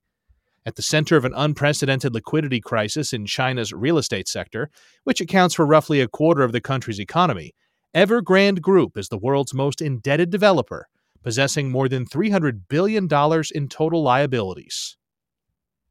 At 0.65 0.77
the 0.77 0.81
center 0.81 1.17
of 1.17 1.25
an 1.25 1.33
unprecedented 1.35 2.15
liquidity 2.15 2.59
crisis 2.59 3.13
in 3.13 3.27
China's 3.27 3.71
real 3.71 3.99
estate 3.99 4.27
sector, 4.27 4.71
which 5.03 5.21
accounts 5.21 5.53
for 5.53 5.67
roughly 5.67 6.01
a 6.01 6.07
quarter 6.07 6.41
of 6.41 6.53
the 6.53 6.61
country's 6.61 6.99
economy, 6.99 7.53
Evergrande 7.95 8.59
Group 8.59 8.97
is 8.97 9.09
the 9.09 9.17
world's 9.19 9.53
most 9.53 9.79
indebted 9.79 10.31
developer, 10.31 10.87
possessing 11.21 11.69
more 11.69 11.87
than 11.87 12.03
$300 12.03 12.61
billion 12.67 13.07
in 13.53 13.67
total 13.67 14.01
liabilities. 14.01 14.97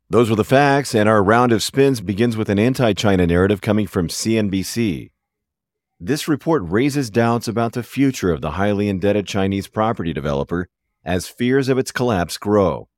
Those 0.09 0.29
were 0.29 0.35
the 0.35 0.43
facts, 0.43 0.93
and 0.93 1.09
our 1.09 1.23
round 1.23 1.53
of 1.53 1.62
spins 1.62 2.01
begins 2.01 2.37
with 2.37 2.49
an 2.49 2.59
anti 2.59 2.95
China 2.95 3.29
narrative 3.29 3.61
coming 3.61 3.87
from 3.87 4.09
CNBC. 4.09 5.11
This 6.03 6.27
report 6.27 6.63
raises 6.65 7.11
doubts 7.11 7.47
about 7.47 7.75
the 7.75 7.83
future 7.83 8.33
of 8.33 8.41
the 8.41 8.53
highly 8.53 8.89
indebted 8.89 9.27
Chinese 9.27 9.69
property 9.69 10.15
developer 10.15 10.67
as 11.05 11.29
fears 11.29 11.69
of 11.69 11.77
its 11.77 11.93
collapse 11.93 12.39
grow. 12.39 12.89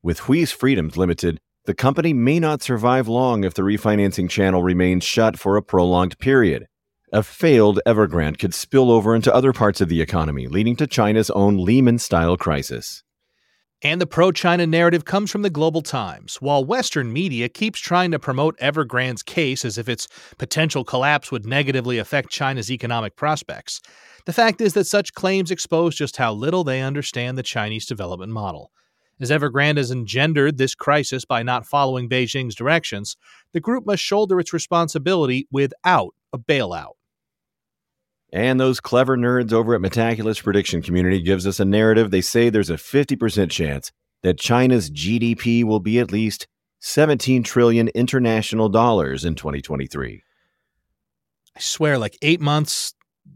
With 0.00 0.20
Hui's 0.20 0.52
Freedoms 0.52 0.96
Limited, 0.96 1.40
the 1.64 1.74
company 1.74 2.12
may 2.12 2.38
not 2.38 2.62
survive 2.62 3.08
long 3.08 3.42
if 3.42 3.52
the 3.52 3.62
refinancing 3.62 4.30
channel 4.30 4.62
remains 4.62 5.02
shut 5.02 5.40
for 5.40 5.56
a 5.56 5.62
prolonged 5.62 6.16
period. 6.20 6.68
A 7.12 7.24
failed 7.24 7.80
Evergrande 7.84 8.38
could 8.38 8.54
spill 8.54 8.92
over 8.92 9.12
into 9.12 9.34
other 9.34 9.52
parts 9.52 9.80
of 9.80 9.88
the 9.88 10.00
economy, 10.00 10.46
leading 10.46 10.76
to 10.76 10.86
China's 10.86 11.30
own 11.30 11.56
Lehman 11.56 11.98
style 11.98 12.36
crisis. 12.36 13.02
And 13.80 14.00
the 14.00 14.08
pro 14.08 14.32
China 14.32 14.66
narrative 14.66 15.04
comes 15.04 15.30
from 15.30 15.42
the 15.42 15.50
Global 15.50 15.82
Times. 15.82 16.38
While 16.40 16.64
Western 16.64 17.12
media 17.12 17.48
keeps 17.48 17.78
trying 17.78 18.10
to 18.10 18.18
promote 18.18 18.58
Evergrande's 18.58 19.22
case 19.22 19.64
as 19.64 19.78
if 19.78 19.88
its 19.88 20.08
potential 20.36 20.82
collapse 20.82 21.30
would 21.30 21.46
negatively 21.46 21.98
affect 21.98 22.30
China's 22.30 22.72
economic 22.72 23.14
prospects, 23.14 23.80
the 24.26 24.32
fact 24.32 24.60
is 24.60 24.74
that 24.74 24.88
such 24.88 25.14
claims 25.14 25.52
expose 25.52 25.94
just 25.94 26.16
how 26.16 26.32
little 26.32 26.64
they 26.64 26.82
understand 26.82 27.38
the 27.38 27.42
Chinese 27.44 27.86
development 27.86 28.32
model. 28.32 28.72
As 29.20 29.30
Evergrande 29.30 29.76
has 29.76 29.92
engendered 29.92 30.58
this 30.58 30.74
crisis 30.74 31.24
by 31.24 31.44
not 31.44 31.64
following 31.64 32.08
Beijing's 32.08 32.56
directions, 32.56 33.16
the 33.52 33.60
group 33.60 33.86
must 33.86 34.02
shoulder 34.02 34.40
its 34.40 34.52
responsibility 34.52 35.46
without 35.52 36.14
a 36.32 36.38
bailout. 36.38 36.97
And 38.32 38.60
those 38.60 38.80
clever 38.80 39.16
nerds 39.16 39.52
over 39.52 39.74
at 39.74 39.80
Metaculus 39.80 40.42
Prediction 40.42 40.82
Community 40.82 41.22
gives 41.22 41.46
us 41.46 41.60
a 41.60 41.64
narrative. 41.64 42.10
They 42.10 42.20
say 42.20 42.50
there's 42.50 42.70
a 42.70 42.74
50% 42.74 43.50
chance 43.50 43.90
that 44.22 44.38
China's 44.38 44.90
GDP 44.90 45.64
will 45.64 45.80
be 45.80 45.98
at 45.98 46.12
least 46.12 46.46
17 46.80 47.42
trillion 47.42 47.88
international 47.88 48.68
dollars 48.68 49.24
in 49.24 49.34
2023. 49.34 50.22
I 51.56 51.60
swear 51.60 51.98
like 51.98 52.18
8 52.22 52.40
months 52.40 52.94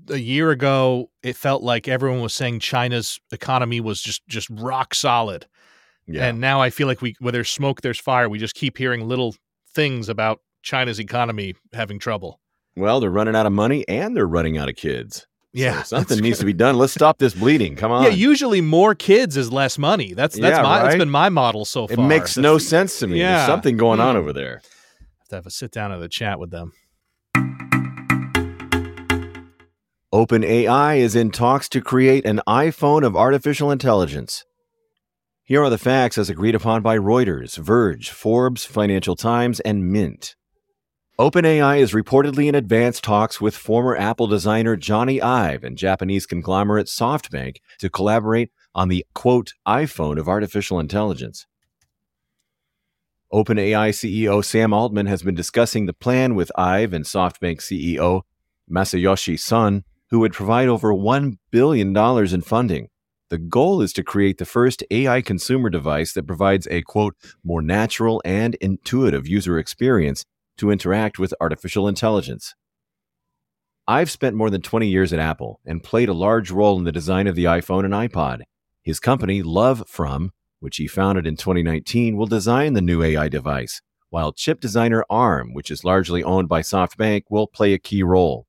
a 0.08 0.18
year 0.18 0.50
ago 0.50 1.10
it 1.22 1.36
felt 1.36 1.62
like 1.62 1.88
everyone 1.88 2.20
was 2.20 2.34
saying 2.34 2.60
China's 2.60 3.20
economy 3.30 3.80
was 3.80 4.00
just 4.00 4.26
just 4.26 4.48
rock 4.50 4.94
solid. 4.94 5.46
Yeah. 6.06 6.26
And 6.26 6.40
now 6.40 6.60
I 6.60 6.70
feel 6.70 6.86
like 6.86 7.02
we 7.02 7.14
where 7.18 7.32
there's 7.32 7.50
smoke 7.50 7.80
there's 7.80 7.98
fire. 7.98 8.28
We 8.28 8.38
just 8.38 8.54
keep 8.54 8.78
hearing 8.78 9.06
little 9.06 9.34
things 9.74 10.08
about 10.08 10.40
China's 10.62 10.98
economy 11.00 11.54
having 11.72 11.98
trouble. 11.98 12.40
Well, 12.76 13.00
they're 13.00 13.10
running 13.10 13.36
out 13.36 13.46
of 13.46 13.52
money 13.52 13.86
and 13.88 14.16
they're 14.16 14.26
running 14.26 14.58
out 14.58 14.68
of 14.68 14.76
kids. 14.76 15.26
Yeah, 15.54 15.82
so 15.82 15.96
something 15.96 16.18
needs 16.20 16.38
to 16.38 16.46
be 16.46 16.54
done. 16.54 16.78
Let's 16.78 16.94
stop 16.94 17.18
this 17.18 17.34
bleeding. 17.34 17.76
Come 17.76 17.92
on. 17.92 18.04
Yeah, 18.04 18.10
usually 18.10 18.62
more 18.62 18.94
kids 18.94 19.36
is 19.36 19.52
less 19.52 19.76
money. 19.76 20.14
That's 20.14 20.38
that's 20.38 20.56
yeah, 20.56 20.62
my 20.62 20.78
right? 20.78 20.84
that's 20.84 20.96
been 20.96 21.10
my 21.10 21.28
model 21.28 21.66
so 21.66 21.86
far. 21.86 22.02
It 22.02 22.08
makes 22.08 22.36
that's 22.36 22.38
no 22.38 22.56
sense 22.56 22.98
to 23.00 23.06
me. 23.06 23.18
Yeah. 23.18 23.36
There's 23.36 23.48
something 23.48 23.76
going 23.76 24.00
on 24.00 24.14
hmm. 24.14 24.20
over 24.20 24.32
there. 24.32 24.62
I 24.64 25.04
have 25.20 25.28
to 25.28 25.34
have 25.36 25.46
a 25.46 25.50
sit 25.50 25.70
down 25.70 25.92
and 25.92 26.02
a 26.02 26.08
chat 26.08 26.40
with 26.40 26.50
them. 26.50 26.72
OpenAI 30.12 30.98
is 30.98 31.14
in 31.14 31.30
talks 31.30 31.68
to 31.70 31.80
create 31.80 32.24
an 32.26 32.40
iPhone 32.46 33.04
of 33.04 33.16
artificial 33.16 33.70
intelligence. 33.70 34.44
Here 35.42 35.62
are 35.62 35.70
the 35.70 35.78
facts 35.78 36.16
as 36.16 36.30
agreed 36.30 36.54
upon 36.54 36.82
by 36.82 36.96
Reuters, 36.96 37.56
Verge, 37.58 38.10
Forbes, 38.10 38.64
Financial 38.64 39.16
Times, 39.16 39.60
and 39.60 39.90
Mint. 39.90 40.36
OpenAI 41.18 41.78
is 41.78 41.92
reportedly 41.92 42.48
in 42.48 42.54
advanced 42.54 43.04
talks 43.04 43.38
with 43.38 43.54
former 43.54 43.94
Apple 43.94 44.26
designer 44.26 44.78
Jony 44.78 45.22
Ive 45.22 45.62
and 45.62 45.76
Japanese 45.76 46.24
conglomerate 46.24 46.86
SoftBank 46.86 47.58
to 47.80 47.90
collaborate 47.90 48.50
on 48.74 48.88
the 48.88 49.04
quote 49.12 49.52
iPhone 49.68 50.18
of 50.18 50.26
artificial 50.26 50.80
intelligence. 50.80 51.46
OpenAI 53.30 53.90
CEO 53.90 54.42
Sam 54.42 54.72
Altman 54.72 55.04
has 55.04 55.22
been 55.22 55.34
discussing 55.34 55.84
the 55.84 55.92
plan 55.92 56.34
with 56.34 56.50
Ive 56.56 56.94
and 56.94 57.04
SoftBank 57.04 57.58
CEO 57.58 58.22
Masayoshi 58.70 59.38
Son, 59.38 59.84
who 60.08 60.20
would 60.20 60.32
provide 60.32 60.68
over 60.68 60.94
$1 60.94 61.36
billion 61.50 61.94
in 61.94 62.40
funding. 62.40 62.88
The 63.28 63.38
goal 63.38 63.82
is 63.82 63.92
to 63.94 64.02
create 64.02 64.38
the 64.38 64.46
first 64.46 64.82
AI 64.90 65.20
consumer 65.20 65.68
device 65.68 66.14
that 66.14 66.26
provides 66.26 66.66
a 66.70 66.80
quote 66.80 67.16
more 67.44 67.60
natural 67.60 68.22
and 68.24 68.54
intuitive 68.56 69.28
user 69.28 69.58
experience 69.58 70.24
to 70.58 70.70
interact 70.70 71.18
with 71.18 71.34
artificial 71.40 71.88
intelligence. 71.88 72.54
Ive 73.88 74.10
spent 74.10 74.36
more 74.36 74.48
than 74.48 74.62
20 74.62 74.86
years 74.86 75.12
at 75.12 75.18
Apple 75.18 75.60
and 75.66 75.82
played 75.82 76.08
a 76.08 76.14
large 76.14 76.50
role 76.50 76.78
in 76.78 76.84
the 76.84 76.92
design 76.92 77.26
of 77.26 77.34
the 77.34 77.44
iPhone 77.44 77.84
and 77.84 77.92
iPod. 77.92 78.42
His 78.82 79.00
company, 79.00 79.42
Love 79.42 79.84
From, 79.88 80.30
which 80.60 80.76
he 80.76 80.86
founded 80.86 81.26
in 81.26 81.36
2019, 81.36 82.16
will 82.16 82.26
design 82.26 82.74
the 82.74 82.80
new 82.80 83.02
AI 83.02 83.28
device, 83.28 83.82
while 84.10 84.32
chip 84.32 84.60
designer 84.60 85.04
ARM, 85.10 85.52
which 85.54 85.70
is 85.70 85.84
largely 85.84 86.22
owned 86.22 86.48
by 86.48 86.60
SoftBank, 86.60 87.22
will 87.28 87.46
play 87.46 87.72
a 87.72 87.78
key 87.78 88.02
role. 88.02 88.46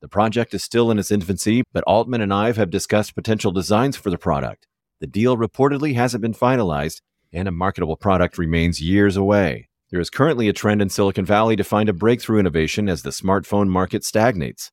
The 0.00 0.08
project 0.08 0.52
is 0.54 0.64
still 0.64 0.90
in 0.90 0.98
its 0.98 1.12
infancy, 1.12 1.62
but 1.72 1.84
Altman 1.86 2.20
and 2.20 2.34
Ive 2.34 2.56
have 2.56 2.70
discussed 2.70 3.14
potential 3.14 3.52
designs 3.52 3.96
for 3.96 4.10
the 4.10 4.18
product. 4.18 4.66
The 5.00 5.06
deal 5.06 5.36
reportedly 5.36 5.94
hasn't 5.94 6.22
been 6.22 6.34
finalized, 6.34 7.00
and 7.32 7.46
a 7.46 7.52
marketable 7.52 7.96
product 7.96 8.38
remains 8.38 8.80
years 8.80 9.16
away. 9.16 9.68
There 9.92 10.00
is 10.00 10.08
currently 10.08 10.48
a 10.48 10.54
trend 10.54 10.80
in 10.80 10.88
Silicon 10.88 11.26
Valley 11.26 11.54
to 11.54 11.62
find 11.62 11.86
a 11.86 11.92
breakthrough 11.92 12.38
innovation 12.40 12.88
as 12.88 13.02
the 13.02 13.10
smartphone 13.10 13.68
market 13.68 14.04
stagnates. 14.06 14.70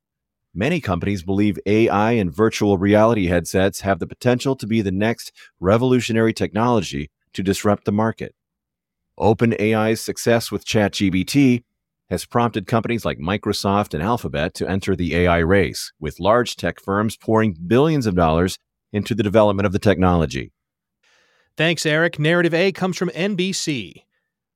Many 0.54 0.80
companies 0.80 1.24
believe 1.24 1.60
AI 1.66 2.14
and 2.14 2.34
virtual 2.34 2.78
reality 2.78 3.28
headsets 3.28 3.82
have 3.82 4.00
the 4.00 4.08
potential 4.08 4.56
to 4.56 4.66
be 4.66 4.82
the 4.82 4.94
next 4.94 5.34
revolutionary 5.60 6.32
technology 6.32 7.12
to 7.34 7.44
disrupt 7.44 7.84
the 7.84 7.92
market. 7.92 8.34
OpenAI's 9.20 10.00
success 10.00 10.54
with 10.54 10.66
ChatGPT 10.66 11.66
has 12.10 12.24
prompted 12.24 12.66
companies 12.66 13.04
like 13.04 13.20
Microsoft 13.20 13.94
and 13.94 14.02
Alphabet 14.02 14.54
to 14.54 14.70
enter 14.70 14.96
the 14.96 15.14
AI 15.18 15.40
race, 15.40 15.92
with 16.00 16.22
large 16.22 16.56
tech 16.56 16.80
firms 16.80 17.18
pouring 17.18 17.58
billions 17.68 18.06
of 18.06 18.16
dollars 18.16 18.58
into 18.94 19.14
the 19.14 19.24
development 19.24 19.66
of 19.66 19.74
the 19.74 19.80
technology. 19.80 20.54
Thanks, 21.58 21.86
Eric. 21.86 22.20
Narrative 22.20 22.54
A 22.54 22.72
comes 22.72 22.96
from 22.96 23.10
NBC. 23.10 24.04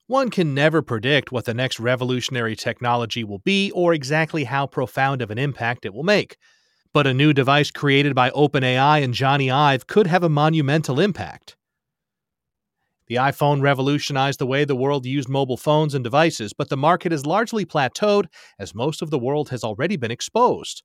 One 0.07 0.29
can 0.29 0.53
never 0.53 0.81
predict 0.81 1.31
what 1.31 1.45
the 1.45 1.53
next 1.53 1.79
revolutionary 1.79 2.57
technology 2.57 3.23
will 3.23 3.39
be 3.39 3.71
or 3.71 3.93
exactly 3.93 4.43
how 4.43 4.67
profound 4.67 5.21
of 5.21 5.31
an 5.31 5.37
impact 5.37 5.85
it 5.85 5.93
will 5.93 6.03
make. 6.03 6.35
But 6.91 7.07
a 7.07 7.13
new 7.13 7.31
device 7.31 7.71
created 7.71 8.13
by 8.13 8.29
OpenAI 8.31 9.01
and 9.01 9.13
Jony 9.13 9.51
Ive 9.51 9.87
could 9.87 10.07
have 10.07 10.23
a 10.23 10.29
monumental 10.29 10.99
impact. 10.99 11.55
The 13.07 13.15
iPhone 13.15 13.61
revolutionized 13.61 14.39
the 14.39 14.45
way 14.45 14.65
the 14.65 14.75
world 14.75 15.05
used 15.05 15.29
mobile 15.29 15.57
phones 15.57 15.93
and 15.93 16.03
devices, 16.03 16.51
but 16.51 16.69
the 16.69 16.77
market 16.77 17.11
has 17.11 17.25
largely 17.25 17.65
plateaued 17.65 18.25
as 18.59 18.75
most 18.75 19.01
of 19.01 19.09
the 19.09 19.19
world 19.19 19.49
has 19.49 19.63
already 19.63 19.95
been 19.95 20.11
exposed. 20.11 20.83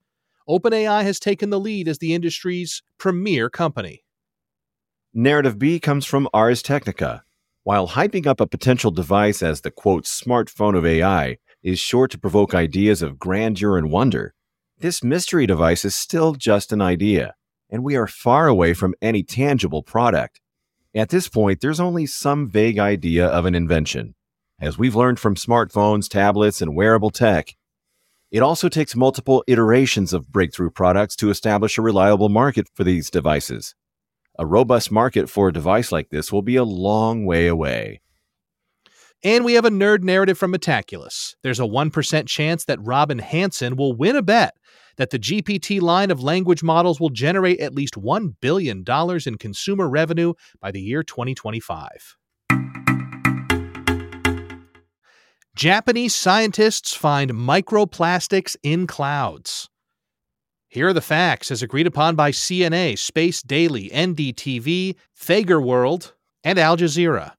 OpenAI 0.48 1.02
has 1.02 1.20
taken 1.20 1.50
the 1.50 1.60
lead 1.60 1.88
as 1.88 1.98
the 1.98 2.14
industry's 2.14 2.82
premier 2.98 3.50
company. 3.50 4.04
Narrative 5.12 5.58
B 5.58 5.80
comes 5.80 6.06
from 6.06 6.28
Ars 6.32 6.62
Technica. 6.62 7.24
While 7.68 7.88
hyping 7.88 8.26
up 8.26 8.40
a 8.40 8.46
potential 8.46 8.90
device 8.90 9.42
as 9.42 9.60
the 9.60 9.70
quote 9.70 10.04
smartphone 10.04 10.74
of 10.74 10.86
AI 10.86 11.36
is 11.62 11.78
sure 11.78 12.08
to 12.08 12.18
provoke 12.18 12.54
ideas 12.54 13.02
of 13.02 13.18
grandeur 13.18 13.76
and 13.76 13.90
wonder, 13.90 14.32
this 14.78 15.04
mystery 15.04 15.46
device 15.46 15.84
is 15.84 15.94
still 15.94 16.32
just 16.32 16.72
an 16.72 16.80
idea, 16.80 17.34
and 17.68 17.84
we 17.84 17.94
are 17.94 18.06
far 18.06 18.48
away 18.48 18.72
from 18.72 18.94
any 19.02 19.22
tangible 19.22 19.82
product. 19.82 20.40
At 20.94 21.10
this 21.10 21.28
point, 21.28 21.60
there's 21.60 21.78
only 21.78 22.06
some 22.06 22.48
vague 22.48 22.78
idea 22.78 23.26
of 23.26 23.44
an 23.44 23.54
invention. 23.54 24.14
As 24.58 24.78
we've 24.78 24.96
learned 24.96 25.20
from 25.20 25.34
smartphones, 25.34 26.08
tablets, 26.08 26.62
and 26.62 26.74
wearable 26.74 27.10
tech, 27.10 27.54
it 28.30 28.40
also 28.40 28.70
takes 28.70 28.96
multiple 28.96 29.44
iterations 29.46 30.14
of 30.14 30.32
breakthrough 30.32 30.70
products 30.70 31.16
to 31.16 31.28
establish 31.28 31.76
a 31.76 31.82
reliable 31.82 32.30
market 32.30 32.66
for 32.74 32.84
these 32.84 33.10
devices. 33.10 33.74
A 34.40 34.46
robust 34.46 34.92
market 34.92 35.28
for 35.28 35.48
a 35.48 35.52
device 35.52 35.90
like 35.90 36.10
this 36.10 36.32
will 36.32 36.42
be 36.42 36.54
a 36.54 36.64
long 36.64 37.26
way 37.26 37.48
away. 37.48 38.00
And 39.24 39.44
we 39.44 39.54
have 39.54 39.64
a 39.64 39.70
nerd 39.70 40.04
narrative 40.04 40.38
from 40.38 40.52
Metaculus. 40.52 41.34
There's 41.42 41.58
a 41.58 41.64
1% 41.64 42.28
chance 42.28 42.64
that 42.66 42.78
Robin 42.80 43.18
Hanson 43.18 43.74
will 43.74 43.96
win 43.96 44.14
a 44.14 44.22
bet 44.22 44.54
that 44.96 45.10
the 45.10 45.18
GPT 45.18 45.80
line 45.80 46.12
of 46.12 46.22
language 46.22 46.62
models 46.62 47.00
will 47.00 47.10
generate 47.10 47.58
at 47.58 47.74
least 47.74 47.94
$1 47.94 48.34
billion 48.40 48.84
in 49.26 49.38
consumer 49.38 49.88
revenue 49.88 50.34
by 50.60 50.70
the 50.70 50.80
year 50.80 51.02
2025. 51.02 52.16
Japanese 55.56 56.14
scientists 56.14 56.94
find 56.94 57.32
microplastics 57.32 58.54
in 58.62 58.86
clouds. 58.86 59.68
Here 60.70 60.88
are 60.88 60.92
the 60.92 61.00
facts 61.00 61.50
as 61.50 61.62
agreed 61.62 61.86
upon 61.86 62.14
by 62.14 62.30
CNA, 62.30 62.98
Space 62.98 63.40
Daily, 63.40 63.88
NDTV, 63.88 64.96
Thager 65.18 65.64
World, 65.64 66.12
and 66.44 66.58
Al 66.58 66.76
Jazeera. 66.76 67.32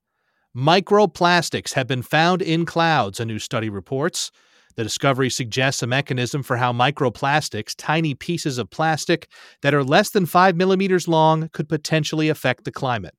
Microplastics 0.58 1.74
have 1.74 1.86
been 1.86 2.02
found 2.02 2.42
in 2.42 2.66
clouds, 2.66 3.20
a 3.20 3.26
new 3.26 3.38
study 3.38 3.70
reports. 3.70 4.32
The 4.78 4.84
discovery 4.84 5.30
suggests 5.30 5.84
a 5.84 5.88
mechanism 5.88 6.42
for 6.42 6.58
how 6.58 6.74
microplastics, 6.74 7.76
tiny 7.78 8.16
pieces 8.16 8.58
of 8.58 8.72
plastic 8.72 9.28
that 9.62 9.76
are 9.76 9.84
less 9.84 10.10
than 10.10 10.26
5 10.26 10.56
millimeters 10.56 11.08
long, 11.08 11.50
could 11.50 11.70
potentially 11.70 12.30
affect 12.30 12.66
the 12.66 12.72
climate. 12.72 13.14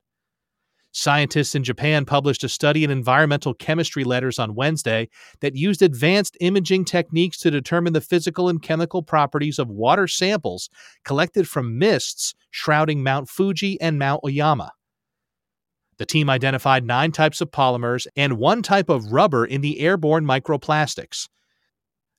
Scientists 0.93 1.55
in 1.55 1.63
Japan 1.63 2.05
published 2.05 2.43
a 2.43 2.49
study 2.49 2.83
in 2.83 2.91
Environmental 2.91 3.55
Chemistry 3.55 4.03
Letters 4.03 4.39
on 4.41 4.57
Wednesday 4.57 5.09
that 5.41 5.55
used 5.55 5.83
advanced 5.83 6.37
imaging 6.41 6.85
techniques 6.85 7.39
to 7.39 7.51
determine 7.51 7.93
the 7.93 8.01
physical 8.01 8.49
and 8.49 8.61
chemical 8.61 9.03
properties 9.03 9.59
of 9.61 9.69
water 9.69 10.09
samples 10.09 10.69
collected 11.05 11.49
from 11.49 11.79
mists 11.79 12.35
shrouding 12.51 13.05
Mount 13.05 13.29
Fuji 13.29 13.81
and 13.81 13.99
Mount 13.99 14.21
Oyama. 14.25 14.73
The 15.99 16.07
team 16.07 16.29
identified 16.29 16.85
nine 16.85 17.13
types 17.13 17.41
of 17.41 17.51
polymers 17.51 18.07
and 18.17 18.39
one 18.39 18.63
type 18.63 18.89
of 18.89 19.13
rubber 19.13 19.45
in 19.45 19.61
the 19.61 19.81
airborne 19.81 20.25
microplastics. 20.25 21.29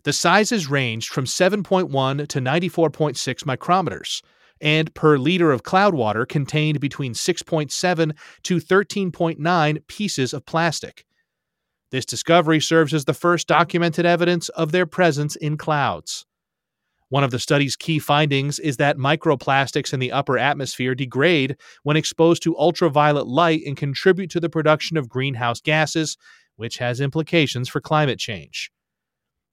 The 0.03 0.13
sizes 0.13 0.69
ranged 0.69 1.09
from 1.09 1.25
7.1 1.25 2.27
to 2.27 2.39
94.6 2.39 3.43
micrometers, 3.43 4.21
and 4.61 4.93
per 4.93 5.17
liter 5.17 5.51
of 5.51 5.63
cloud 5.63 5.93
water 5.93 6.25
contained 6.25 6.79
between 6.79 7.13
6.7 7.13 8.15
to 8.43 8.57
13.9 8.57 9.87
pieces 9.87 10.33
of 10.33 10.45
plastic. 10.45 11.05
This 11.91 12.05
discovery 12.05 12.61
serves 12.61 12.93
as 12.93 13.05
the 13.05 13.13
first 13.13 13.47
documented 13.47 14.05
evidence 14.05 14.49
of 14.49 14.71
their 14.71 14.85
presence 14.85 15.35
in 15.35 15.57
clouds. 15.57 16.25
One 17.09 17.25
of 17.25 17.31
the 17.31 17.39
study's 17.39 17.75
key 17.75 17.99
findings 17.99 18.57
is 18.57 18.77
that 18.77 18.95
microplastics 18.95 19.93
in 19.93 19.99
the 19.99 20.13
upper 20.13 20.37
atmosphere 20.37 20.95
degrade 20.95 21.57
when 21.83 21.97
exposed 21.97 22.41
to 22.43 22.57
ultraviolet 22.57 23.27
light 23.27 23.63
and 23.65 23.75
contribute 23.75 24.29
to 24.29 24.39
the 24.39 24.49
production 24.49 24.95
of 24.95 25.09
greenhouse 25.09 25.59
gases, 25.59 26.17
which 26.55 26.77
has 26.77 27.01
implications 27.01 27.67
for 27.67 27.81
climate 27.81 28.17
change. 28.17 28.71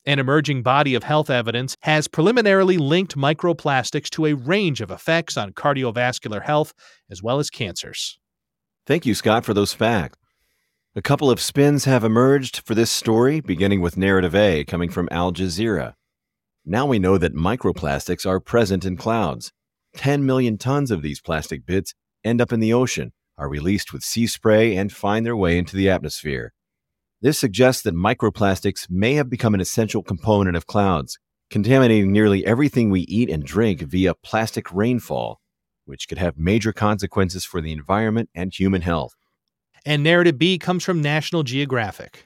An 0.09 0.19
emerging 0.19 0.63
body 0.63 0.95
of 0.95 1.03
health 1.03 1.29
evidence 1.29 1.77
has 1.83 2.09
preliminarily 2.09 2.79
linked 2.79 3.15
microplastics 3.15 4.09
to 4.13 4.25
a 4.25 4.33
range 4.33 4.81
of 4.81 4.91
effects 4.91 5.37
on 5.37 5.53
cardiovascular 5.53 6.43
health 6.43 6.73
as 7.11 7.23
well 7.23 7.39
as 7.39 7.51
cancers. 7.51 8.19
Thank 8.87 9.05
you, 9.05 9.15
Scott, 9.15 9.45
for 9.45 9.53
those 9.53 9.75
facts. 9.75 10.17
A 10.97 11.03
couple 11.03 11.31
of 11.31 11.43
spins 11.43 11.85
have 11.85 12.05
emerged 12.05 12.63
for 12.67 12.75
this 12.75 12.91
story, 12.91 13.41
beginning 13.41 13.83
with 13.83 13.99
narrative 13.99 14.35
A 14.35 14.65
coming 14.65 14.89
from 14.89 15.11
Al 15.11 15.31
Jazeera. 15.31 15.93
Now 16.65 16.87
we 16.87 16.99
know 16.99 17.19
that 17.19 17.35
microplastics 17.35 18.25
are 18.25 18.41
present 18.41 18.87
in 18.87 18.97
clouds. 18.97 19.53
10 19.97 20.25
million 20.25 20.57
tons 20.57 20.91
of 20.91 21.03
these 21.03 21.21
plastic 21.21 21.67
bits 21.67 21.93
end 22.25 22.41
up 22.41 22.51
in 22.51 22.61
the 22.61 22.73
ocean, 22.73 23.13
are 23.37 23.47
released 23.47 23.93
with 23.93 24.03
sea 24.03 24.27
spray, 24.27 24.75
and 24.75 24.91
find 24.91 25.27
their 25.27 25.37
way 25.37 25.59
into 25.59 25.77
the 25.77 25.91
atmosphere. 25.91 26.55
This 27.21 27.39
suggests 27.39 27.83
that 27.83 27.97
microplastics 27.97 28.89
may 28.89 29.15
have 29.15 29.29
become 29.29 29.53
an 29.53 29.61
essential 29.61 30.05
component 30.05 30.57
of 30.57 30.69
clouds, 30.69 31.19
contaminating 31.51 32.13
nearly 32.13 32.47
everything 32.47 32.91
we 32.91 33.01
eat 33.03 33.29
and 33.29 33.43
drink 33.43 33.81
via 33.81 34.15
plastic 34.15 34.73
rainfall, 34.73 35.41
which 35.85 36.09
could 36.09 36.19
have 36.19 36.39
major 36.39 36.73
consequences 36.73 37.45
for 37.45 37.61
the 37.61 37.73
environment 37.73 38.31
and 38.37 38.53
human 38.55 38.83
health. 38.83 39.15
And 39.85 40.05
narrative 40.05 40.39
B 40.39 40.59
comes 40.59 40.85
from 40.85 41.03
National 41.03 41.43
Geographic. 41.43 42.25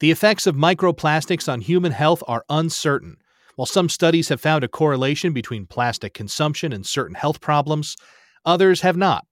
The 0.00 0.10
effects 0.10 0.46
of 0.46 0.54
microplastics 0.54 1.52
on 1.52 1.60
human 1.60 1.92
health 1.92 2.22
are 2.26 2.44
uncertain. 2.48 3.18
While 3.56 3.66
some 3.66 3.90
studies 3.90 4.30
have 4.30 4.40
found 4.40 4.64
a 4.64 4.68
correlation 4.68 5.34
between 5.34 5.66
plastic 5.66 6.14
consumption 6.14 6.72
and 6.72 6.86
certain 6.86 7.16
health 7.16 7.40
problems, 7.40 7.96
others 8.46 8.80
have 8.80 8.96
not. 8.96 9.26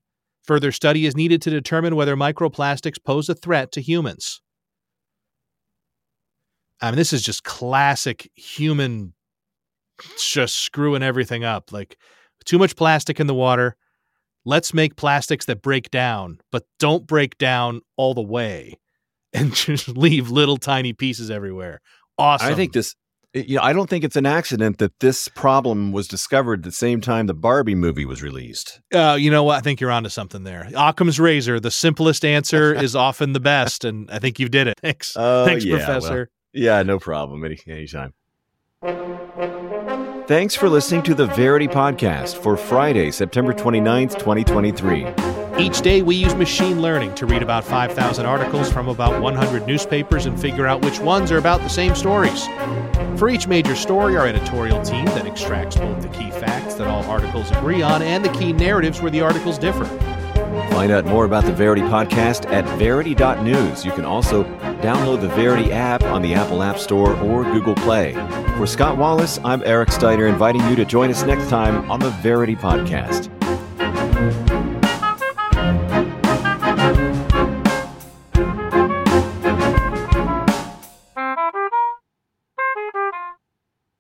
Further 0.44 0.72
study 0.72 1.07
is 1.07 1.16
needed 1.16 1.40
to 1.42 1.50
determine 1.50 1.96
whether 1.96 2.16
microplastics 2.16 3.02
pose 3.02 3.28
a 3.28 3.35
threat 3.35 3.72
to 3.72 3.81
humans. 3.81 4.40
I 6.81 6.90
mean, 6.90 6.96
this 6.96 7.12
is 7.12 7.22
just 7.22 7.44
classic 7.44 8.31
human 8.35 9.14
just 10.18 10.57
screwing 10.57 11.02
everything 11.02 11.44
up. 11.44 11.70
Like, 11.70 11.96
too 12.44 12.59
much 12.59 12.74
plastic 12.74 13.20
in 13.20 13.26
the 13.26 13.35
water. 13.35 13.76
Let's 14.44 14.74
make 14.74 14.96
plastics 14.96 15.46
that 15.46 15.62
break 15.62 15.90
down, 15.90 16.40
but 16.50 16.64
don't 16.81 17.07
break 17.07 17.38
down 17.38 17.83
all 17.96 18.14
the 18.14 18.22
way 18.22 18.81
and 19.33 19.55
just 19.55 19.88
leave 19.88 20.31
little 20.31 20.57
tiny 20.57 20.92
pieces 20.92 21.31
everywhere. 21.31 21.81
Awesome. 22.18 22.48
I 22.48 22.55
think 22.55 22.72
this 22.72 22.94
you 23.35 23.57
know, 23.57 23.62
I 23.62 23.73
don't 23.73 23.88
think 23.88 24.05
it's 24.05 24.16
an 24.16 24.27
accident 24.27 24.79
that 24.79 25.01
this 25.01 25.29
problem 25.29 25.92
was 25.92 26.07
discovered 26.07 26.61
at 26.61 26.64
the 26.64 26.73
same 26.73 27.01
time 27.01 27.27
the 27.27 27.35
Barbie 27.35 27.75
movie 27.75 28.05
was 28.05 28.23
released. 28.23 28.81
Uh, 28.92 29.16
you 29.18 29.31
know 29.31 29.42
what? 29.42 29.57
I 29.57 29.61
think 29.61 29.81
you're 29.81 29.90
onto 29.90 30.11
something 30.11 30.45
there. 30.45 30.68
Occam's 30.77 31.18
razor, 31.18 31.59
the 31.59 31.71
simplest 31.71 32.25
answer 32.25 32.75
is 32.83 32.95
often 32.95 33.33
the 33.33 33.40
best, 33.40 33.85
and 33.85 34.11
I 34.11 34.18
think 34.18 34.38
you 34.38 34.49
did 34.49 34.66
it. 34.66 34.79
Thanks, 34.81 35.16
oh, 35.16 35.45
thanks, 35.45 35.64
yeah, 35.64 35.77
Professor. 35.77 36.31
Well, 36.55 36.62
yeah, 36.62 36.83
no 36.83 36.99
problem. 36.99 37.45
Any 37.45 37.59
anytime. 37.66 38.12
Thanks 40.27 40.55
for 40.55 40.68
listening 40.68 41.03
to 41.05 41.14
the 41.14 41.27
Verity 41.27 41.68
Podcast 41.68 42.37
for 42.37 42.57
Friday, 42.57 43.11
September 43.11 43.53
29th, 43.53 44.18
2023. 44.18 45.41
Each 45.58 45.80
day, 45.82 46.02
we 46.02 46.16
use 46.16 46.34
machine 46.34 46.80
learning 46.80 47.14
to 47.16 47.26
read 47.26 47.42
about 47.42 47.62
5,000 47.64 48.24
articles 48.24 48.72
from 48.72 48.88
about 48.88 49.20
100 49.20 49.66
newspapers 49.66 50.26
and 50.26 50.40
figure 50.40 50.66
out 50.66 50.82
which 50.82 50.98
ones 50.98 51.30
are 51.30 51.38
about 51.38 51.60
the 51.60 51.68
same 51.68 51.94
stories. 51.94 52.46
For 53.16 53.28
each 53.28 53.46
major 53.46 53.76
story, 53.76 54.16
our 54.16 54.26
editorial 54.26 54.82
team 54.82 55.04
then 55.06 55.26
extracts 55.26 55.76
both 55.76 56.00
the 56.00 56.08
key 56.08 56.30
facts 56.30 56.74
that 56.74 56.86
all 56.86 57.04
articles 57.04 57.50
agree 57.52 57.82
on 57.82 58.02
and 58.02 58.24
the 58.24 58.30
key 58.30 58.52
narratives 58.52 59.02
where 59.02 59.10
the 59.10 59.20
articles 59.20 59.58
differ. 59.58 59.84
Find 60.70 60.90
out 60.90 61.04
more 61.04 61.26
about 61.26 61.44
the 61.44 61.52
Verity 61.52 61.82
podcast 61.82 62.50
at 62.50 62.64
verity.news. 62.78 63.84
You 63.84 63.92
can 63.92 64.04
also 64.06 64.44
download 64.82 65.20
the 65.20 65.28
Verity 65.28 65.70
app 65.70 66.02
on 66.04 66.22
the 66.22 66.34
Apple 66.34 66.62
App 66.62 66.78
Store 66.78 67.14
or 67.20 67.44
Google 67.44 67.74
Play. 67.74 68.14
For 68.56 68.66
Scott 68.66 68.96
Wallace, 68.96 69.38
I'm 69.44 69.62
Eric 69.64 69.92
Steiner, 69.92 70.26
inviting 70.26 70.66
you 70.68 70.76
to 70.76 70.84
join 70.84 71.10
us 71.10 71.22
next 71.24 71.48
time 71.48 71.90
on 71.90 72.00
the 72.00 72.10
Verity 72.10 72.56
podcast. 72.56 73.41